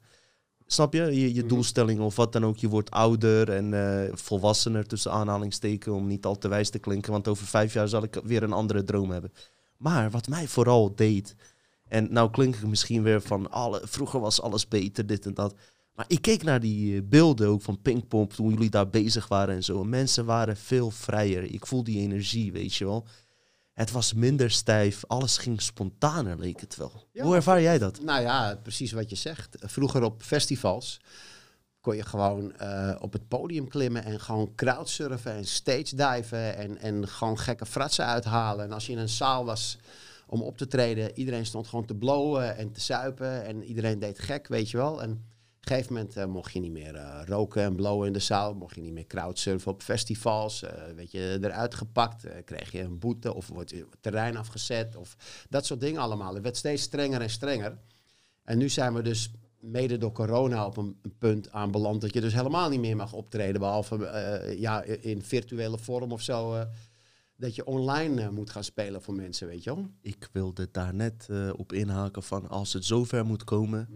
[0.66, 1.02] Snap je?
[1.02, 1.48] Je, je Mhm.
[1.48, 2.56] doelstelling of wat dan ook.
[2.56, 7.12] Je wordt ouder en eh, volwassener tussen aanhalingsteken om niet al te wijs te klinken.
[7.12, 9.32] Want over vijf jaar zal ik weer een andere droom hebben.
[9.76, 11.34] Maar wat mij vooral deed.
[11.88, 15.54] En nou klink ik misschien weer van alle, vroeger was alles beter, dit en dat.
[15.94, 19.54] Maar ik keek naar die eh, beelden ook van Pinkpop toen jullie daar bezig waren
[19.54, 19.80] en zo.
[19.82, 21.42] En mensen waren veel vrijer.
[21.42, 23.06] Ik voel die energie, weet je wel.
[23.76, 25.04] Het was minder stijf.
[25.06, 27.08] Alles ging spontaner, leek het wel.
[27.12, 28.00] Ja, Hoe ervaar jij dat?
[28.00, 29.56] Nou ja, precies wat je zegt.
[29.60, 31.00] Vroeger op festivals
[31.80, 36.78] kon je gewoon eh, op het podium klimmen en gewoon crowdsurfen en stage diven en,
[36.78, 38.64] en gewoon gekke fratsen uithalen.
[38.64, 39.78] En als je in een zaal was
[40.26, 44.18] om op te treden, iedereen stond gewoon te blowen en te zuipen en iedereen deed
[44.18, 45.02] gek, weet je wel.
[45.02, 45.24] En
[45.70, 48.54] een gegeven moment eh, mocht je niet meer eh, roken en blowen in de zaal,
[48.54, 52.98] mocht je niet meer crowdsurfen op festivals, eh weet je, eruit gepakt, kreeg je een
[52.98, 55.16] boete of wordt je terrein afgezet of
[55.48, 56.34] dat soort dingen allemaal.
[56.34, 57.78] Het werd steeds strenger en strenger.
[58.44, 62.20] En nu zijn we dus mede door corona op een, een punt aanbeland dat je
[62.20, 66.64] dus helemaal niet meer mag optreden, behalve eh, ja, in virtuele vorm of zo.
[67.36, 69.90] dat je online moet gaan spelen voor mensen, weet je wel.
[70.00, 73.88] Ik wilde daar net op inhaken van als het zover moet komen,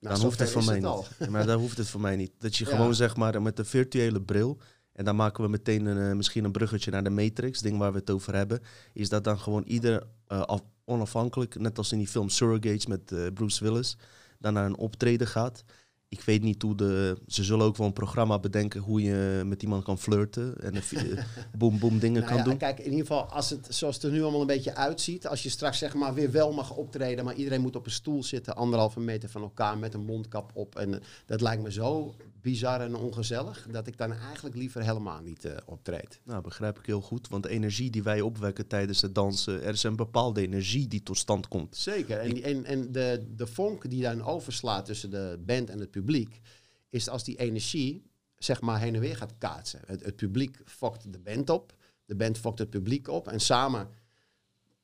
[0.00, 1.08] Nou, dan hoeft het voor mij niet.
[1.18, 2.32] Ja, maar dan hoeft het voor mij niet.
[2.38, 2.70] Dat je Ja.
[2.70, 4.58] gewoon zeg maar met een virtuele bril.
[4.92, 7.92] En dan maken we meteen een, eh, misschien een bruggetje naar de Matrix, ding waar
[7.92, 8.60] we het over hebben.
[8.92, 13.12] Is dat dan gewoon ieder eh, af- onafhankelijk, net als in die film Surrogates met
[13.12, 13.96] eh, Bruce Willis,
[14.38, 15.64] dan naar een optreden gaat.
[16.10, 17.18] Ik weet niet hoe de.
[17.26, 20.60] Ze zullen ook wel een programma bedenken hoe je met iemand kan flirten.
[20.60, 20.74] En
[21.58, 22.56] boom boom dingen Nou kan ja, doen.
[22.56, 25.42] Kijk, in ieder geval, als het zoals het er nu allemaal een beetje uitziet, als
[25.42, 28.56] je straks zeg maar weer wel mag optreden, maar iedereen moet op een stoel zitten,
[28.56, 30.76] anderhalve meter van elkaar met een mondkap op.
[30.76, 32.14] En eh, dat lijkt me zo
[32.50, 36.20] bizar en ongezellig, dat ik dan eigenlijk liever helemaal niet eh, optreed.
[36.24, 37.28] Nou, begrijp ik heel goed.
[37.28, 41.02] Want de energie die wij opwekken tijdens het dansen, er is een bepaalde energie die
[41.02, 41.76] tot stand komt.
[41.76, 42.18] Zeker.
[42.18, 46.40] En, en, en de, de vonk die dan overslaat tussen de band en het publiek,
[46.88, 49.80] is als die energie zeg maar heen en weer gaat kaatsen.
[49.86, 53.88] Het, het publiek fokt de band op, de band fokt het publiek op en samen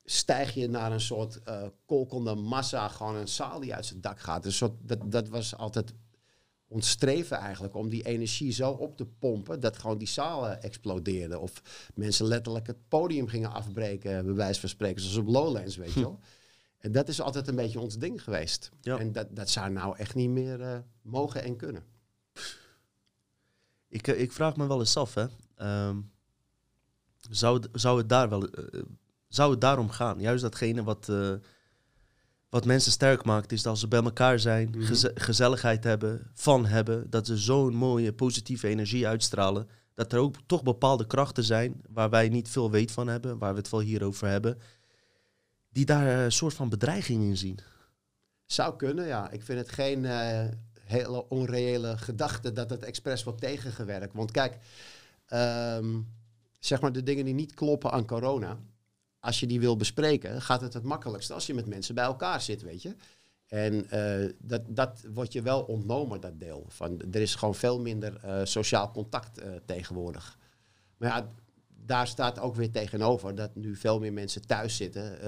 [0.05, 4.20] stijg je naar een soort eh kolkende massa, gewoon een zaal die uit zijn dak
[4.20, 4.44] gaat.
[4.44, 5.94] Een soort, dat, dat was altijd
[6.74, 11.40] ons streven eigenlijk, om die energie zo op te pompen, dat gewoon die zalen explodeerden.
[11.40, 11.52] Of
[11.94, 16.00] mensen letterlijk het podium gingen afbreken, bij wijze van spreken, zoals op Lowlands, weet je
[16.00, 16.18] wel.
[16.78, 18.70] En dat is altijd een beetje ons ding geweest.
[18.80, 18.98] Ja.
[18.98, 21.84] En dat, dat zou nou echt niet meer eh, mogen en kunnen.
[23.88, 25.26] Ik, eh, ik vraag me wel eens af, hè.
[25.56, 25.96] Ehm,
[27.30, 28.48] zou, het, zou het daar wel...
[28.48, 28.82] eh,
[29.28, 30.20] zou het daarom gaan.
[30.20, 31.12] Juist datgene wat,
[32.55, 34.83] wat mensen sterk maakt, is dat ze bij elkaar zijn, Mhm.
[34.83, 39.69] geze- gezelligheid hebben, van hebben, dat ze zo'n mooie positieve energie uitstralen.
[39.95, 43.53] Dat er ook toch bepaalde krachten zijn waar wij niet veel weet van hebben, waar
[43.53, 44.59] we het wel hier over hebben,
[45.71, 47.59] die daar eh, een soort van bedreiging in zien.
[48.47, 49.31] Zou kunnen, ja.
[49.31, 50.45] Ik vind het geen eh,
[50.81, 54.14] hele onreële gedachte dat het expres wordt tegengewerkt.
[54.14, 54.59] Want kijk,
[55.27, 56.01] ehm,
[56.61, 58.59] zeg maar de dingen die niet kloppen aan corona.
[59.24, 62.40] Als je die wil bespreken, gaat het het makkelijkste als je met mensen bij elkaar
[62.40, 62.94] zit, weet je.
[63.46, 66.64] En eh, dat, dat wordt je wel ontnomen, dat deel.
[66.68, 70.38] Van, er is gewoon veel minder eh, sociaal contact eh, tegenwoordig.
[70.96, 71.30] Maar ja,
[71.84, 75.20] daar staat ook weer tegenover dat nu veel meer mensen thuis zitten.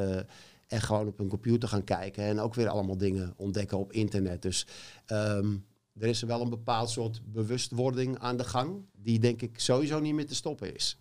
[0.66, 2.24] en gewoon op hun computer gaan kijken.
[2.24, 4.42] En ook weer allemaal dingen ontdekken op internet.
[4.42, 4.66] Dus
[5.06, 5.56] ehm,
[5.98, 8.85] er is wel een bepaald soort bewustwording aan de gang.
[8.92, 10.98] Die denk ik sowieso niet meer te stoppen is.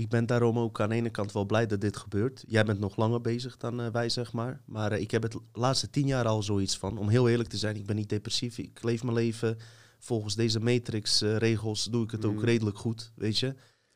[0.00, 2.44] Ik ben daarom ook aan de ene kant wel blij dat dit gebeurt.
[2.46, 4.60] Jij bent nog langer bezig dan eh, wij, zeg maar.
[4.66, 6.98] Maar eh, ik heb het laatste tien jaar al zoiets van.
[6.98, 8.58] Om heel eerlijk te zijn, ik ben niet depressief.
[8.58, 9.58] Ik leef mijn leven
[9.98, 11.84] volgens deze matrix-regels.
[11.84, 12.44] doe ik het ook Mhm.
[12.44, 13.46] redelijk goed, weet je.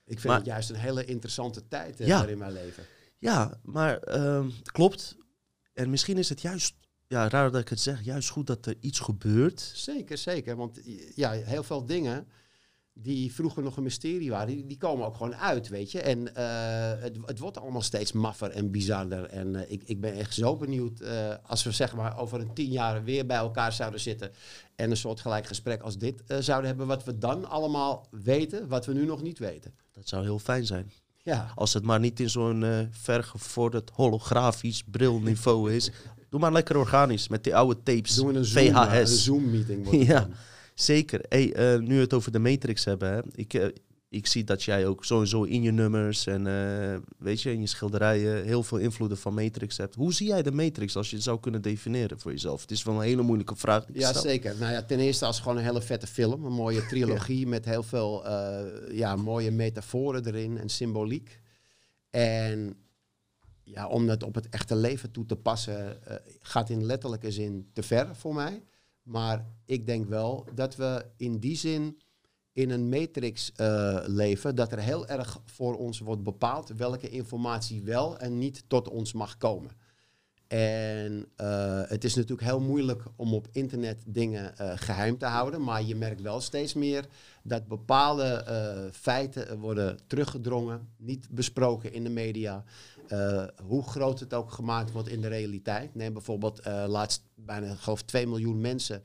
[0.05, 2.27] Ik vind Maar- het juist een hele interessante tijd eh, Ja.
[2.27, 2.85] in mijn leven.
[3.19, 5.17] Ja, maar ehm, klopt.
[5.73, 6.75] En misschien is het juist,
[7.07, 9.61] ja, raar dat ik het zeg, juist goed dat er iets gebeurt.
[9.75, 10.57] Zeker, zeker.
[10.57, 10.81] Want
[11.15, 12.27] ja, heel veel dingen
[12.97, 16.01] die vroeger nog een mysterie waren, die, komen ook gewoon uit, weet je.
[16.01, 19.25] En eh, het, het wordt allemaal steeds maffer en bizarder.
[19.25, 22.55] En eh, ik, ik ben echt zo benieuwd eh, als we zeg maar over een
[22.55, 24.31] tien jaar weer bij elkaar zouden zitten
[24.77, 28.87] en een soort gelijk gesprek als dit zouden hebben, wat we dan allemaal weten, wat
[28.87, 29.75] we nu nog niet weten.
[29.93, 30.91] Dat zou heel fijn zijn.
[31.23, 35.91] Ja, Als het maar niet in zo'n vergevorderd holografisch brilniveau is.
[36.29, 38.15] Doe maar lekker organisch met die oude tapes.
[38.15, 39.27] doen we een Zoom, VHS.
[39.27, 40.21] wordt het Ja.
[40.21, 40.35] dan.
[40.75, 41.25] Zeker.
[41.29, 43.13] Hey, eh, nu we het over de Matrix hebben.
[43.13, 43.21] Hè.
[43.35, 43.67] Ik, eh,
[44.09, 47.67] ik zie dat jij ook sowieso in je nummers en eh, weet je, in je
[47.67, 49.95] schilderijen heel veel invloeden van Matrix hebt.
[49.95, 52.61] Hoe zie jij de Matrix als je het zou kunnen definiëren voor jezelf?
[52.61, 53.85] Het is wel een hele moeilijke vraag.
[53.87, 54.23] Die Ja, stel.
[54.23, 54.57] zeker.
[54.59, 56.45] Nou ja, ten eerste als gewoon een hele vette film.
[56.45, 58.29] Een mooie trilogie met heel veel
[58.91, 61.41] ja, mooie metaforen erin en symboliek.
[62.11, 62.77] En
[63.63, 65.99] ja, om dat op het echte leven toe te passen,
[66.41, 68.63] gaat in letterlijke zin te ver voor mij.
[69.05, 71.99] Maar ik denk wel dat we in die zin
[72.53, 77.83] in een matrix eh, leven, dat er heel erg voor ons wordt bepaald welke informatie
[77.83, 79.71] wel en niet tot ons mag komen.
[80.55, 85.63] En eh, het is natuurlijk heel moeilijk om op internet dingen eh, geheim te houden,
[85.63, 87.07] maar je merkt wel steeds meer
[87.43, 92.65] dat bepaalde eh, feiten worden teruggedrongen, niet besproken in de media.
[93.63, 95.95] Hoe groot het ook gemaakt wordt in de realiteit.
[95.95, 99.03] Neem bijvoorbeeld laatst bijna geloof 2 miljoen mensen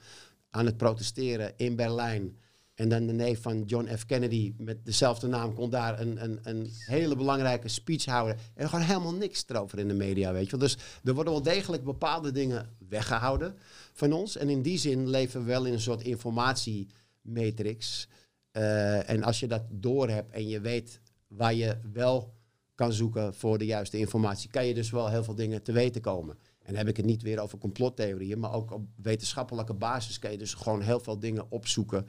[0.50, 2.38] aan het protesteren in Berlijn.
[2.80, 4.06] En dan de neef van John F.
[4.06, 8.38] Kennedy met dezelfde naam kon daar een, een, een hele belangrijke speech houden.
[8.54, 10.60] En gewoon helemaal niks erover in de media, weet je wel.
[10.60, 13.56] Dus er worden wel degelijk bepaalde dingen weggehouden
[13.94, 14.38] van ons.
[14.38, 18.08] En in die zin leven we wel in een soort informatiematrix.
[18.52, 22.34] Eh, en als je dat doorhebt en je weet waar je wel
[22.76, 26.02] kan zoeken voor de juiste informatie, kan je dus wel heel veel dingen te weten
[26.02, 26.38] komen.
[26.60, 30.32] En dan heb ik het niet weer over complottheorieën, maar ook op wetenschappelijke basis kan
[30.32, 32.08] je dus gewoon heel veel dingen opzoeken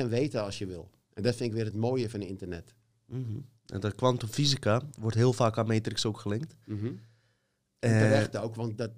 [0.00, 0.90] en weten als je wil.
[1.12, 2.74] En dat vind ik weer het mooie van internet.
[3.06, 3.38] Mhm.
[3.66, 6.54] En de kwantumfysica wordt heel vaak aan Matrix ook gelinkt.
[6.66, 6.90] En
[7.78, 8.90] Eh, terecht ook, want dat,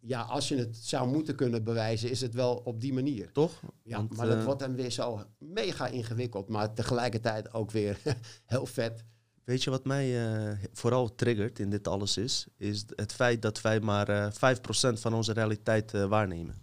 [0.00, 3.32] ja, als je het zou moeten kunnen bewijzen, is het wel op die manier.
[3.32, 3.62] toch?
[3.82, 7.98] Ja, Want, maar dat eh, wordt dan weer zo mega ingewikkeld, maar tegelijkertijd ook weer
[8.44, 9.04] heel vet.
[9.44, 12.46] Weet je wat mij eh, vooral triggert in dit alles is?
[12.56, 16.54] Is het feit dat wij maar eh 5% van onze realiteit waarnemen.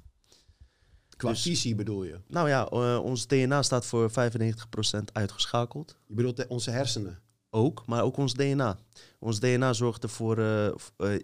[1.18, 2.20] Qua Dus- visie bedoel je?
[2.28, 5.98] Nou ja, eh, ons DNA staat voor 95% uitgeschakeld.
[6.08, 7.20] Je bedoelt de- onze hersenen.
[7.50, 8.78] Ook, maar ook ons DNA.
[9.20, 10.68] Ons DNA zorgt ervoor eh,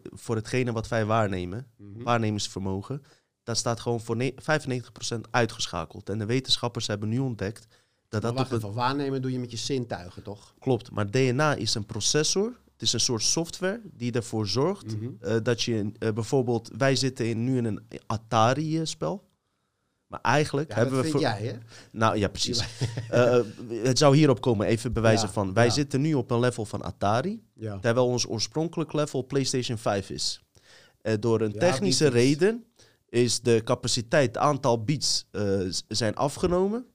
[0.03, 2.03] voor hetgene wat wij waarnemen, Mhm.
[2.03, 3.01] waarnemingsvermogen.
[3.43, 6.09] Dat staat gewoon voor ne- 95% uitgeschakeld.
[6.09, 7.67] En de wetenschappers hebben nu ontdekt
[8.09, 10.53] dat Maar dat wacht op het even, waarnemen doe je met je zintuigen, toch?
[10.59, 10.91] klopt.
[10.91, 12.59] Maar DNA is een processor.
[12.71, 15.43] Het is een soort software die ervoor zorgt Mhm.
[15.43, 19.29] dat je bijvoorbeeld, wij zitten in, nu in een Atari-spel.
[20.11, 21.09] Maar eigenlijk Ja, hebben dat we.
[21.09, 21.53] vind jij, hè?
[21.91, 22.59] Nou ja, precies.
[23.09, 23.45] Eh, eh,
[23.83, 25.53] het zou hierop komen, even bewijzen Ja, van.
[25.53, 25.71] Wij ja.
[25.71, 27.77] zitten nu op een level van Atari, Ja.
[27.79, 30.41] terwijl ons oorspronkelijk level PlayStation 5 is.
[31.01, 32.65] Eh, door een technische reden
[33.09, 35.25] is de capaciteit, het aantal beats
[35.87, 36.85] zijn afgenomen.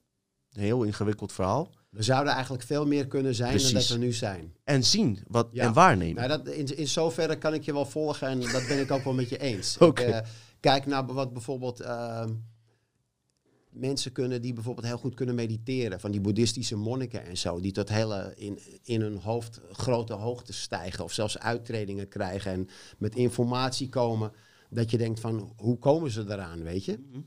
[0.53, 1.71] Een heel ingewikkeld verhaal.
[1.91, 4.55] We zouden eigenlijk veel meer kunnen zijn dan dat we nu zijn.
[4.65, 6.29] En zien wat, en waarnemen.
[6.29, 9.05] Nou, dat, in, in zoverre kan ik je wel volgen en dat ben ik ook
[9.05, 9.77] wel met je eens.
[9.79, 10.23] Ik,
[10.61, 11.81] kijk naar wat bijvoorbeeld...
[13.77, 16.01] mensen kunnen die bijvoorbeeld heel goed kunnen mediteren.
[16.01, 17.61] Van die boeddhistische monniken en zo.
[17.61, 21.05] Die tot hele in, in hun hoofd grote hoogtes stijgen.
[21.05, 22.53] Of zelfs uittredingen krijgen.
[22.53, 24.33] En met informatie komen.
[24.71, 26.99] Dat je denkt van hoe komen ze eraan, weet je?
[26.99, 27.21] Mhm.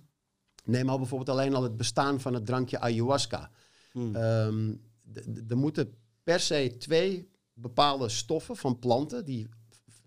[0.63, 3.51] Neem al bijvoorbeeld alleen al het bestaan van het drankje ayahuasca.
[3.91, 4.15] Hmm.
[4.15, 4.73] Ehm,
[5.47, 9.49] er moeten per se twee bepaalde stoffen van planten die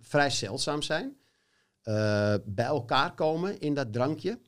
[0.00, 1.16] vrij zeldzaam zijn,
[1.82, 4.38] eh, bij elkaar komen in dat drankje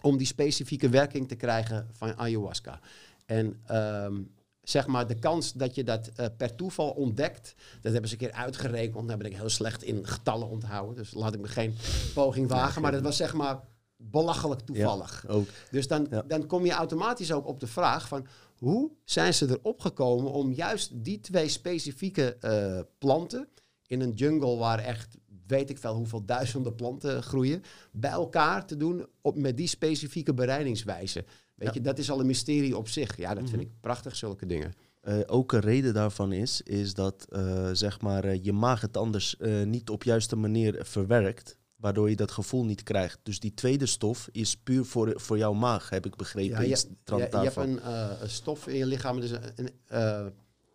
[0.00, 2.80] om die specifieke werking te krijgen van ayahuasca.
[3.26, 4.22] En ehm,
[4.62, 8.28] zeg maar de kans dat je dat eh, per toeval ontdekt, dat hebben ze een
[8.28, 9.08] keer uitgerekend.
[9.08, 11.74] Daar ben ik heel slecht in getallen onthouden, dus laat ik me geen
[12.14, 12.82] poging wagen.
[12.82, 13.60] Maar dat was zeg maar
[13.96, 15.24] belachelijk toevallig.
[15.28, 15.48] Ook.
[15.70, 16.22] Dus dan, Ja.
[16.22, 20.52] dan kom je automatisch ook op de vraag van hoe zijn ze erop gekomen om
[20.52, 23.48] juist die twee specifieke eh, planten
[23.86, 28.76] in een jungle waar echt weet ik veel hoeveel duizenden planten groeien, bij elkaar te
[28.76, 31.24] doen op, met die specifieke bereidingswijze.
[31.54, 31.74] Weet Ja.
[31.74, 33.16] je, dat is al een mysterie op zich.
[33.16, 33.50] Ja, dat Mhm.
[33.50, 34.72] vind ik prachtig, zulke dingen.
[35.00, 38.96] Eh, ook een reden daarvan is, is dat eh, zeg maar, eh, je maag het
[38.96, 41.56] anders niet op juiste manier verwerkt.
[41.76, 43.18] Waardoor je dat gevoel niet krijgt.
[43.22, 46.56] Dus die tweede stof is puur voor, voor jouw maag, heb ik begrepen.
[46.56, 47.90] Ja, je, Iets je, trant je hebt een,
[48.22, 49.20] een stof in je lichaam.
[49.20, 49.70] Dus een, een,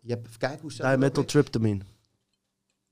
[0.02, 0.90] je hebt, kijk hoe weer?
[0.92, 1.80] Dimethyltryptamine.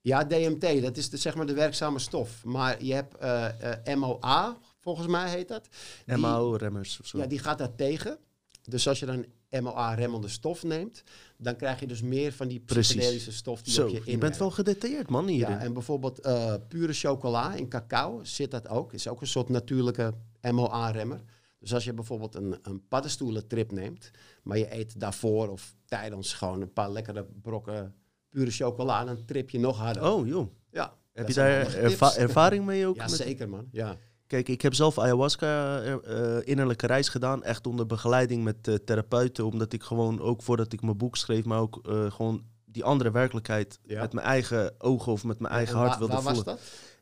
[0.02, 2.44] Ja, DMT, dat is de, zeg maar de werkzame stof.
[2.44, 5.68] Maar je hebt eh, eh, MOA, volgens mij heet dat.
[6.06, 7.18] MAO-remmers of zo.
[7.18, 8.18] Ja, die gaat daar tegen.
[8.64, 9.26] Dus als je dan
[9.62, 11.04] MOA-remmende stof neemt,
[11.38, 14.22] dan krijg je dus meer van die psychedelische stof die zo, op je je inwerkt.
[14.22, 15.54] bent wel gedetailleerd man hierin.
[15.56, 18.94] Ja, en bijvoorbeeld eh, pure chocola in cacao zit dat ook.
[18.94, 21.22] Is ook een soort natuurlijke MOA-remmer.
[21.60, 24.12] Dus als je bijvoorbeeld een, een paddenstoelentrip neemt,
[24.44, 27.96] maar je eet daarvoor of tijdens gewoon een paar lekkere brokken
[28.30, 30.04] pure chocola, dan trip je nog harder.
[30.12, 30.94] Oh joh, ja.
[31.14, 32.96] heb je daar erva- ervaring mee ook?
[32.96, 33.68] Ja, met- zeker man.
[33.72, 33.96] Ja.
[34.28, 35.94] Kijk, ik heb zelf ayahuasca eh,
[36.38, 37.44] eh, innerlijke reis gedaan.
[37.44, 39.46] Echt onder begeleiding met eh, therapeuten.
[39.46, 43.80] Omdat ik gewoon, ook voordat ik mijn boek schreef, maar ook gewoon die andere werkelijkheid
[43.84, 44.02] Ja.
[44.02, 46.46] met mijn eigen ogen of met mijn eigen En hart wilde waar voelen.
[46.46, 46.56] was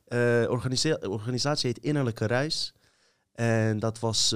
[0.07, 0.49] dat?
[0.49, 2.73] Organisa- organisatie heet Innerlijke Reis.
[3.33, 4.35] En dat was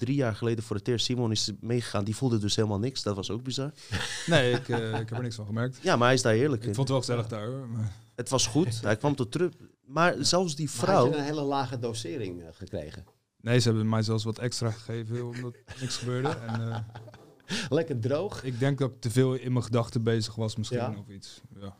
[0.00, 1.04] drie jaar geleden voor het eerst.
[1.04, 2.04] Simon is meegegaan.
[2.04, 3.02] Die voelde dus helemaal niks.
[3.02, 3.70] Dat was ook bizar.
[4.26, 5.78] Nee, ik, eh, ik heb er niks van gemerkt.
[5.82, 6.74] Ja, maar hij is daar heerlijk Ik in.
[6.74, 7.68] vond het wel gezellig daar hoor.
[7.68, 8.80] maar- Het was goed.
[8.82, 9.52] Hij kwam tot terug.
[9.86, 11.10] Maar zelfs die Maar had vrouw...
[11.10, 13.04] je een hele lage dosering eh, gekregen?
[13.40, 16.28] Nee, ze hebben mij zelfs wat extra gegeven omdat niks gebeurde.
[16.28, 16.78] En, eh,
[17.78, 18.44] Lekker droog.
[18.44, 20.94] ik denk dat ik te veel in mijn gedachten bezig was misschien Ja.
[20.98, 21.40] of iets.
[21.60, 21.76] Ja.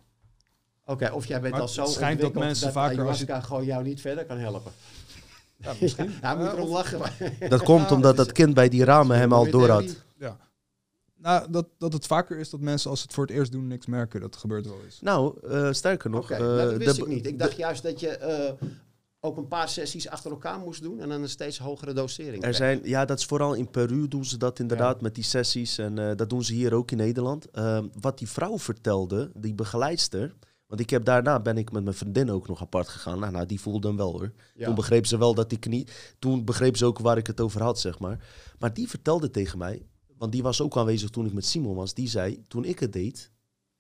[0.84, 3.42] Oké, of jij bent Maar al zo het schijnt dat mensen dat vaker als je-
[3.42, 4.72] gewoon jou niet verder kan helpen.
[5.60, 6.10] Ja, misschien.
[6.20, 6.98] Ja, moet erom lachen.
[6.98, 9.96] maar- Dat komt omdat dat dat kind bij die ramen hem al door had.
[10.18, 10.36] Ja.
[11.16, 13.66] Nou, dat, dat het vaker is dat mensen als ze het voor het eerst doen
[13.66, 14.20] niks merken.
[14.20, 15.00] Dat gebeurt wel eens.
[15.00, 16.30] Nou, eh, sterker nog.
[16.30, 17.26] Eh, nou, dat wist ik niet.
[17.26, 18.52] Ik dacht juist dat je eh,
[19.20, 22.44] ook een paar sessies achter elkaar moest doen en dan een steeds hogere dosering.
[22.44, 25.78] Er zijn, ja, dat is vooral in Peru doen ze dat inderdaad met die sessies.
[25.78, 27.50] En eh, dat doen ze hier ook in Nederland.
[27.50, 30.34] Ehm, wat die vrouw vertelde, die begeleidster.
[30.70, 33.18] Want ik heb daarna ben ik met mijn vriendin ook nog apart gegaan.
[33.18, 34.32] Nou, nou die voelde hem wel hoor.
[34.54, 34.64] Ja.
[34.66, 36.14] Toen begreep ze wel dat ik niet.
[36.18, 38.28] Toen begreep ze ook waar ik het over had, zeg maar.
[38.58, 41.94] Maar die vertelde tegen mij, want die was ook aanwezig toen ik met Simon was.
[41.94, 43.30] Die zei: Toen ik het deed,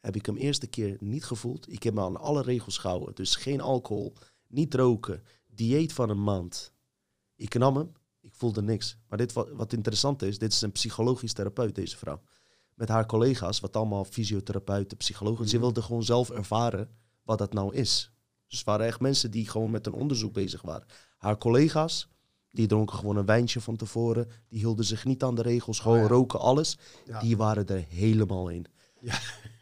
[0.00, 1.72] heb ik hem eerste keer niet gevoeld.
[1.72, 3.14] Ik heb me aan alle regels gehouden.
[3.14, 4.14] Dus geen alcohol,
[4.46, 6.72] niet roken, dieet van een maand.
[7.36, 8.96] Ik nam hem, ik voelde niks.
[9.08, 12.22] Maar dit wat, wat interessant is, dit is een psychologisch therapeut, deze vrouw.
[12.80, 15.48] Met haar collega's, wat allemaal fysiotherapeuten, psychologen.
[15.48, 15.64] Ze Mhm.
[15.64, 16.88] wilden gewoon zelf ervaren
[17.22, 18.12] wat dat nou is.
[18.48, 20.86] Dus het waren echt mensen die gewoon met een onderzoek bezig waren.
[21.18, 22.08] Haar collega's,
[22.50, 24.28] die dronken gewoon een wijntje van tevoren.
[24.48, 26.08] Die hielden zich niet aan de regels, gewoon Oh ja.
[26.08, 26.78] roken, alles.
[27.06, 27.20] Ja.
[27.20, 28.66] Die waren er helemaal in.
[29.00, 29.18] Ja.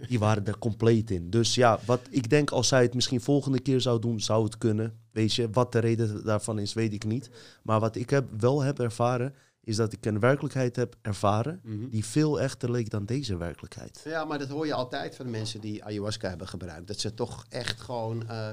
[0.09, 1.31] Die waren er compleet in.
[1.31, 4.59] Dus ja, wat ik denk als zij het misschien volgende keer zou doen, zou het
[4.59, 4.99] kunnen.
[5.13, 7.31] Weet je, wat de reden daarvan is, weet ik niet.
[7.63, 9.35] Maar wat ik heb, wel heb ervaren,
[9.69, 11.89] is dat ik een werkelijkheid heb ervaren Mhm.
[11.89, 14.01] die veel echter leek dan deze werkelijkheid.
[14.05, 16.87] Ja, maar dat hoor je altijd van de mensen die ayahuasca hebben gebruikt.
[16.87, 18.51] Dat ze toch echt gewoon eh,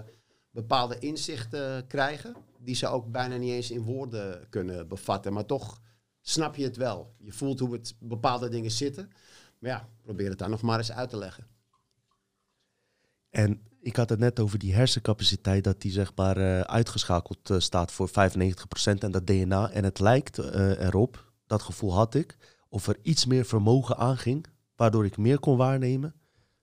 [0.52, 2.36] bepaalde inzichten krijgen.
[2.60, 5.34] Die ze ook bijna niet eens in woorden kunnen bevatten.
[5.34, 5.82] Maar toch
[6.22, 7.14] snap je het wel.
[7.18, 9.12] Je voelt hoe het bepaalde dingen zitten.
[9.60, 11.48] Maar ja, probeer het dan nog maar eens uit te leggen.
[13.30, 17.60] En ik had het net over die hersencapaciteit, dat die zeg maar eh, uitgeschakeld eh,
[17.60, 18.12] staat voor 95%
[19.00, 19.70] en dat DNA.
[19.72, 22.38] En het lijkt eh, erop, dat gevoel had ik,
[22.70, 24.46] of er iets meer vermogen aanging,
[24.76, 26.14] waardoor ik meer kon waarnemen.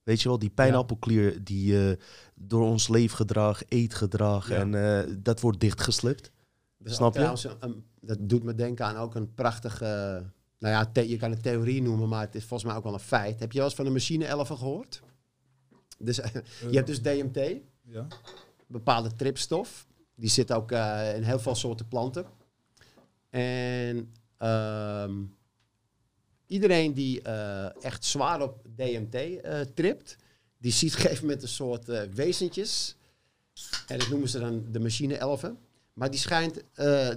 [0.03, 1.97] Weet je wel, die pijnappelklier die
[2.35, 4.55] door ons leefgedrag, eetgedrag, Ja.
[4.55, 6.31] en dat wordt dichtgeslipt.
[6.83, 7.55] Snap je?
[7.59, 9.85] een- dat doet me denken aan ook een prachtige...
[10.59, 12.99] nou ja, je kan het theorie noemen, maar het is volgens mij ook wel een
[12.99, 13.39] feit.
[13.39, 15.01] Heb je wel eens van de machine-elfen gehoord?
[16.05, 16.15] Dus,
[16.71, 18.07] je hebt dus DMT, Ja.
[18.67, 19.87] bepaalde tripstof.
[20.15, 22.25] Die zit ook eh, in heel veel soorten planten.
[23.29, 25.13] En Ehm,
[26.47, 30.15] iedereen die eh, echt zwaar op DMT eh, tript,
[30.57, 32.95] die ziet op een gegeven moment een soort wezentjes.
[33.87, 35.57] En dat noemen ze dan de machine-elfen.
[35.93, 36.63] Maar die, schijnt,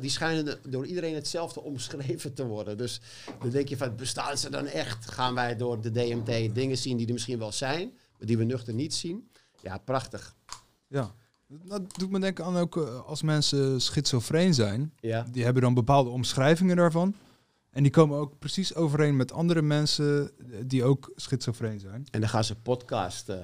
[0.00, 2.76] die schijnen door iedereen hetzelfde omschreven te worden.
[2.76, 3.00] Dus
[3.40, 5.10] dan denk je van, bestaan ze dan echt?
[5.10, 8.74] Gaan wij door de DMT dingen zien die er misschien wel zijn, die we nuchter
[8.74, 9.30] niet zien?
[9.60, 10.34] Ja, prachtig.
[10.86, 11.14] Ja.
[11.48, 14.92] Dat doet me denken aan ook eh, als mensen schizofreen zijn.
[15.00, 15.26] Ja.
[15.32, 17.14] Die hebben dan bepaalde omschrijvingen daarvan.
[17.70, 22.06] En die komen ook precies overeen met andere mensen eh, die ook schizofreen zijn.
[22.10, 23.28] En dan gaan ze podcast.
[23.28, 23.38] eh,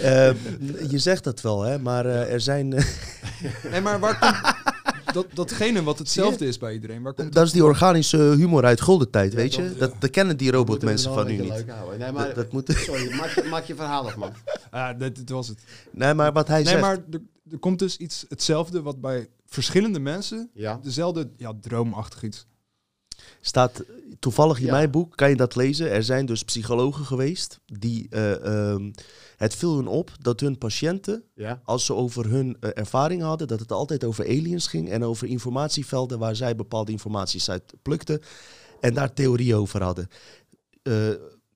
[0.90, 2.68] je zegt dat wel, hè, maar er zijn...
[3.70, 4.54] Nee, maar waar komt
[5.14, 7.02] dat, datgene wat hetzelfde is bij iedereen?
[7.02, 9.62] Waar komt dat is die organische humor uit Golden tijd, Ja, weet je?
[9.68, 11.66] dat- Dat, dat kennen die robotmensen van nu niet.
[11.98, 12.70] Nee, maar, Dat, dat moet...
[12.86, 14.32] Sorry, maak, je- maak je verhaal af, man.
[14.70, 15.58] Ah, dat, dat was het.
[15.90, 16.80] Nee, maar wat hij Nee, zegt...
[16.80, 20.78] maar er, er komt dus iets hetzelfde wat bij verschillende mensen Ja.
[20.82, 22.46] dezelfde ja, droomachtig iets.
[23.40, 23.82] Staat
[24.18, 24.72] toevallig in Ja.
[24.72, 25.90] mijn boek, kan je dat lezen.
[25.90, 28.06] Er zijn dus psychologen geweest die...
[28.10, 28.90] eh, ehm,
[29.44, 31.60] het viel hun op dat hun patiënten, Ja.
[31.64, 35.26] als ze over hun eh, ervaring hadden, dat het altijd over aliens ging en over
[35.26, 38.20] informatievelden waar zij bepaalde informaties uit plukten
[38.80, 40.08] en daar theorieën over hadden.
[40.82, 41.08] Eh,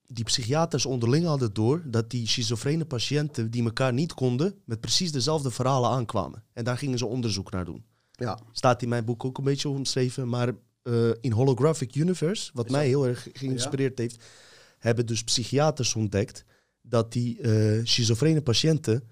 [0.07, 5.12] die psychiaters onderling hadden door dat die schizofrene patiënten die elkaar niet konden, met precies
[5.12, 6.45] dezelfde verhalen aankwamen.
[6.53, 7.84] En daar gingen ze onderzoek naar doen.
[8.12, 8.39] Ja.
[8.53, 12.86] Staat in mijn boek ook een beetje omschreven, maar eh, in Holographic Universe, wat mij
[12.86, 14.24] heel erg geïnspireerd heeft,
[14.78, 16.45] hebben dus psychiaters ontdekt
[16.89, 19.03] dat die eh, schizofrene patiënten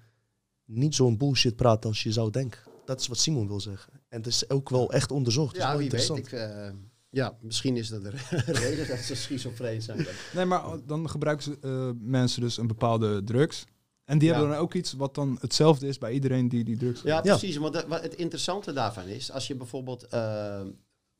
[0.65, 2.59] niet zo'n bullshit praten als je zou denken.
[2.85, 3.93] Dat is wat Simon wil zeggen.
[4.09, 5.55] En het is ook wel echt onderzocht.
[5.55, 6.09] Ja, wie weet.
[6.09, 6.69] Ik, eh,
[7.09, 8.09] ja, misschien is dat de
[8.63, 10.05] reden dat ze schizofreen zijn.
[10.33, 13.63] Nee, maar dan gebruiken ze, eh, mensen dus een bepaalde drugs.
[14.03, 14.33] En die Ja.
[14.33, 17.21] hebben dan ook iets wat dan hetzelfde is bij iedereen die die drugs Ja, Ja.
[17.21, 17.57] precies.
[17.57, 20.07] Want de- wat het interessante daarvan is, als je bijvoorbeeld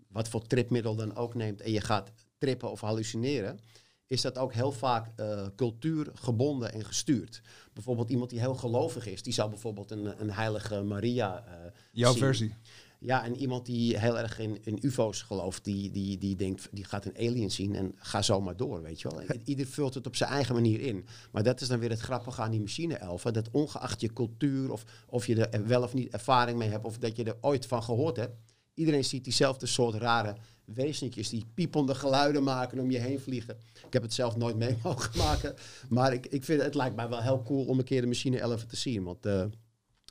[0.07, 3.59] wat voor tripmiddel dan ook neemt en je gaat trippen of hallucineren,
[4.07, 7.41] is dat ook heel vaak eh cultuurgebonden en gestuurd.
[7.73, 11.53] Bijvoorbeeld iemand die heel gelovig is, die zou bijvoorbeeld een, een heilige Maria eh,
[11.91, 12.21] Jouw zien.
[12.21, 12.55] versie.
[12.99, 16.83] Ja, en iemand die heel erg in, in UFO's gelooft, die, die, die denkt, die
[16.83, 19.21] gaat een alien zien en ga zo maar door, weet je wel.
[19.43, 21.05] Ieder vult het op zijn eigen manier in.
[21.31, 24.83] Maar dat is dan weer het grappige aan die machine-elfen, dat ongeacht je cultuur of,
[25.07, 27.83] of je er wel of niet ervaring mee hebt of dat je er ooit van
[27.83, 28.35] gehoord hebt,
[28.73, 30.35] iedereen ziet diezelfde soort rare
[30.73, 33.57] wezentjes die piepende geluiden maken en om je heen vliegen.
[33.85, 35.53] Ik heb het zelf nooit mee mogen maken,
[35.89, 38.67] maar ik, ik vind, het lijkt mij wel heel cool om een keer de machine-elfen
[38.67, 39.43] te zien, want eh,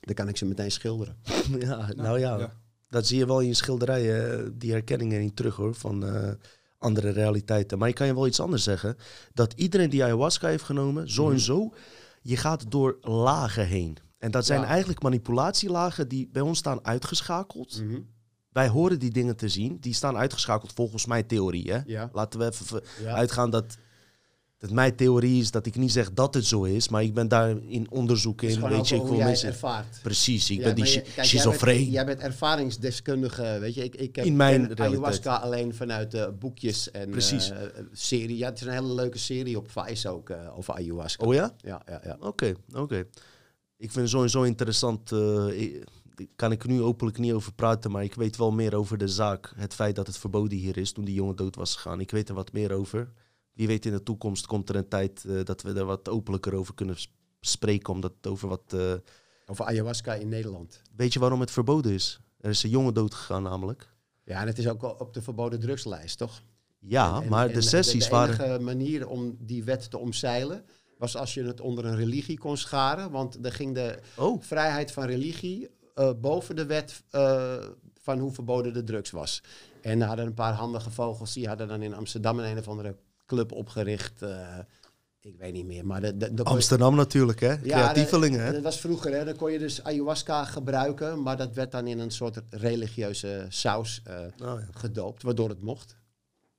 [0.01, 1.17] dan kan ik ze meteen schilderen.
[1.59, 2.53] Ja, nou ja, ja.
[2.89, 6.31] dat zie je wel in je schilderijen, eh, die herkenningen niet terug hoor, van eh,
[6.79, 7.79] andere realiteiten.
[7.79, 8.97] Maar ik kan je wel iets anders zeggen.
[9.35, 11.41] Dat iedereen die ayahuasca heeft genomen, zo en Mhm.
[11.41, 11.73] zo,
[12.23, 13.97] je gaat door lagen heen.
[14.19, 14.67] En dat zijn Ja.
[14.67, 17.83] eigenlijk manipulatielagen die bij ons staan uitgeschakeld.
[17.83, 18.01] Mhm.
[18.57, 19.77] Wij horen die dingen te zien.
[19.81, 21.73] Die staan uitgeschakeld volgens mijn theorie.
[21.73, 21.79] Hè?
[21.87, 22.11] Ja.
[22.13, 23.15] Laten we even Ja.
[23.15, 23.77] uitgaan dat,
[24.59, 27.29] dat mijn theorie is dat ik niet zeg dat het zo is, maar ik ben
[27.29, 28.69] daar in onderzoek in.
[28.69, 29.49] Weet je, ik wil mensen.
[29.49, 29.99] ervaart.
[30.03, 31.75] Precies, ik Ja, ben die je- kijk, schizofreen.
[31.75, 33.85] Jij bent, jij bent ervaringsdeskundige, weet je.
[33.85, 37.51] Ik, ik heb In mijn ayahuasca alleen vanuit eh, boekjes en Precies.
[37.51, 37.59] eh,
[37.93, 38.37] serie.
[38.37, 41.27] Ja, het is een hele leuke serie op Vice ook eh, over ayahuasca.
[41.27, 41.53] Oh ja?
[41.59, 42.17] Ja, ja, ja.
[42.21, 42.97] Oké, oké.
[43.79, 45.11] Ik vind het sowieso interessant.
[45.53, 45.85] ik-
[46.37, 49.53] kan ik nu openlijk niet over praten, maar ik weet wel meer over de zaak.
[49.57, 52.01] Het feit dat het verboden hier is toen die jongen dood was gegaan.
[52.01, 53.12] Ik weet er wat meer over.
[53.53, 56.55] Wie weet in de toekomst komt er een tijd eh, dat we er wat openlijker
[56.55, 56.97] over kunnen
[57.41, 57.93] spreken.
[57.93, 58.73] Omdat het over wat...
[58.73, 58.93] eh,
[59.47, 60.83] Over ayahuasca in Nederland.
[60.97, 62.21] weet je waarom het verboden is?
[62.41, 63.89] Er is een jongen dood gegaan namelijk.
[64.25, 66.43] Ja, en het is ook op de verboden drugslijst, toch?
[66.79, 68.41] Ja, En- en- maar en de sessies de, waren...
[68.41, 70.64] enige manier om die wet te omzeilen
[70.99, 73.11] was als je het onder een religie kon scharen.
[73.11, 77.55] Want dan ging de Oh, vrijheid van religie eh, boven de wet eh,
[78.03, 79.42] van hoe verboden de drugs was.
[79.82, 82.97] En hadden een paar handige vogels, die hadden dan in Amsterdam een, een of andere
[83.26, 84.22] club opgericht.
[84.22, 84.59] eh,
[85.20, 87.59] ik weet niet meer, maar de, de, de- Amsterdam natuurlijk, hè?
[87.61, 88.53] Creatievelingen, hè?
[88.53, 89.24] dat was vroeger, hè?
[89.24, 94.03] dan kon je dus ayahuasca gebruiken, maar dat werd dan in een soort religieuze saus
[94.09, 94.59] Oh, ja.
[94.70, 95.97] gedoopt, waardoor het mocht.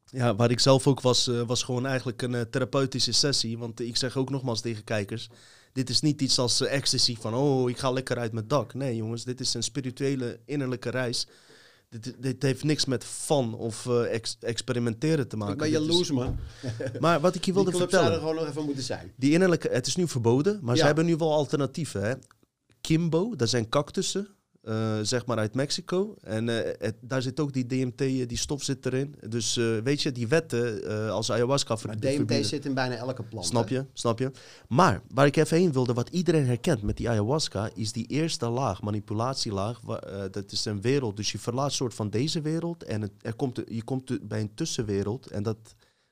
[0.10, 3.58] Ja, waar ik zelf ook was, was gewoon eigenlijk een therapeutische sessie.
[3.58, 5.30] Want ik zeg ook nogmaals tegen kijkers,
[5.78, 8.74] dit is niet iets als eh, ecstasy van, oh, ik ga lekker uit mijn dak.
[8.74, 11.28] Nee jongens, dit is een spirituele innerlijke reis.
[11.90, 15.54] Dit, dit heeft niks met fun of eh, ex- experimenteren te maken.
[15.54, 16.38] ik ben jaloers, man.
[17.00, 19.14] Maar wat ik je Die wilde vertellen, zouden gewoon nog even moeten zijn.
[19.16, 22.04] die innerlijke, het is nu verboden, maar ze hebben nu wel alternatieven.
[22.04, 22.14] Hè?
[22.82, 24.28] Kimbo, dat zijn cactussen.
[24.68, 26.16] Eh, zeg maar uit Mexico.
[26.22, 29.16] En eh, het, daar zit ook die DMT, eh, die stof zit erin.
[29.30, 33.46] Dus weet je, die wetten als ayahuasca Maar DMT verbieden- zit in bijna elke plant.
[33.46, 33.76] Snap hè?
[33.76, 33.86] je?
[33.94, 34.32] Snap je?
[34.68, 38.50] Maar waar ik even heen wilde, wat iedereen herkent met die ayahuasca, is die eerste
[38.50, 39.80] laag, manipulatielaag.
[40.32, 41.18] dat is een wereld.
[41.18, 44.54] Dus je verlaat soort van deze wereld en het, er komt, je komt bij een
[44.54, 45.28] tussenwereld.
[45.28, 45.58] En dat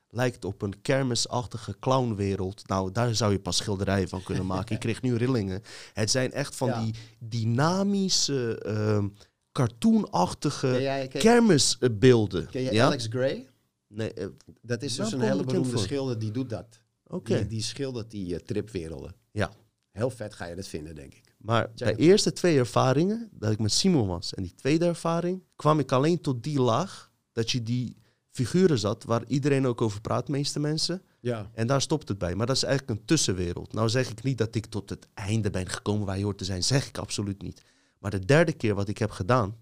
[0.08, 2.68] lijkt op een kermisachtige clownwereld.
[2.68, 4.74] Nou, daar zou je pas schilderijen van kunnen maken.
[4.74, 5.62] Ik kreeg nu rillingen.
[5.92, 6.80] Het zijn echt van Ja.
[6.84, 9.08] die dynamische, ehm,
[9.52, 12.46] cartoonachtige Ken jij, ken, kermisbeelden.
[12.50, 12.84] ken je ja?
[12.86, 13.46] Alex Gray?
[13.88, 14.26] Nee, eh,
[14.62, 15.78] Dat is dus een hele beroemde voor.
[15.78, 16.80] schilder die doet dat.
[17.06, 17.36] oké.
[17.36, 19.14] Die, die schildert die eh, tripwerelden.
[19.30, 19.50] Ja.
[19.90, 21.34] Heel vet ga je dat vinden, denk ik.
[21.38, 25.42] Maar Check de eerste twee ervaringen, dat ik met Simon was, en die tweede ervaring,
[25.56, 27.96] kwam ik alleen tot die laag dat je die
[28.36, 31.02] figuren zat waar iedereen ook over praat, meeste mensen.
[31.20, 31.50] Ja.
[31.54, 32.34] En daar stopt het bij.
[32.34, 33.72] Maar dat is eigenlijk een tussenwereld.
[33.72, 36.44] Nou zeg ik niet dat ik tot het einde ben gekomen waar je hoort te
[36.44, 36.62] zijn.
[36.62, 37.62] Zeg ik absoluut niet.
[37.98, 39.56] Maar de derde keer wat ik heb gedaan,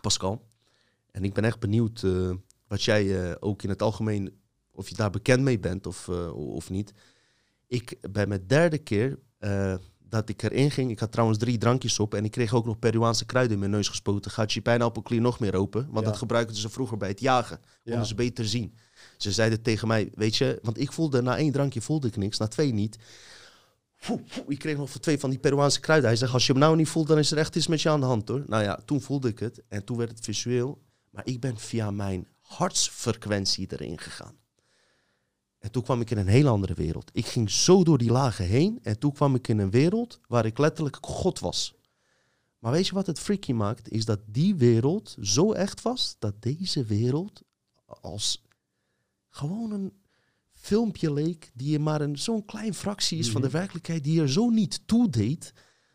[0.00, 0.48] Pascal,
[1.10, 2.30] en ik ben echt benieuwd eh,
[2.66, 4.40] wat jij eh, ook in het algemeen,
[4.72, 6.92] of je daar bekend mee bent of, eh, of niet.
[7.66, 9.18] Ik bij mijn derde keer
[10.08, 12.78] dat ik erin ging, ik had trouwens drie drankjes op en ik kreeg ook nog
[12.78, 14.30] Peruaanse kruiden in mijn neus gespoten.
[14.30, 15.86] Gaat je pijnappelklier nog meer open?
[15.90, 16.10] Want Ja.
[16.10, 17.60] dat gebruikten ze vroeger bij het jagen.
[17.82, 18.06] Konden Ja.
[18.06, 18.74] ze beter zien.
[19.16, 22.38] Ze zeiden tegen mij, weet je, want ik voelde na één drankje voelde ik niks,
[22.38, 22.98] na twee niet.
[23.96, 26.08] Foe, foe, ik kreeg nog voor twee van die Peruaanse kruiden.
[26.08, 27.88] Hij zegt, als je hem nou niet voelt, dan is er echt iets met je
[27.88, 28.44] aan de hand hoor.
[28.46, 30.82] Nou ja, toen voelde ik het en toen werd het visueel.
[31.10, 34.34] Maar ik ben via mijn hartsfrequentie erin gegaan.
[35.58, 37.10] En toen kwam ik in een hele andere wereld.
[37.12, 40.46] Ik ging zo door die lagen heen en toen kwam ik in een wereld waar
[40.46, 41.74] ik letterlijk God was.
[42.58, 43.90] Maar weet je wat het freaky maakt?
[43.90, 47.42] Is dat die wereld zo echt was dat deze wereld
[48.00, 48.42] als
[49.28, 49.92] gewoon een
[50.52, 53.56] filmpje leek die je maar een zo'n klein fractie is van de Mhm.
[53.56, 55.52] werkelijkheid die er zo niet toe deed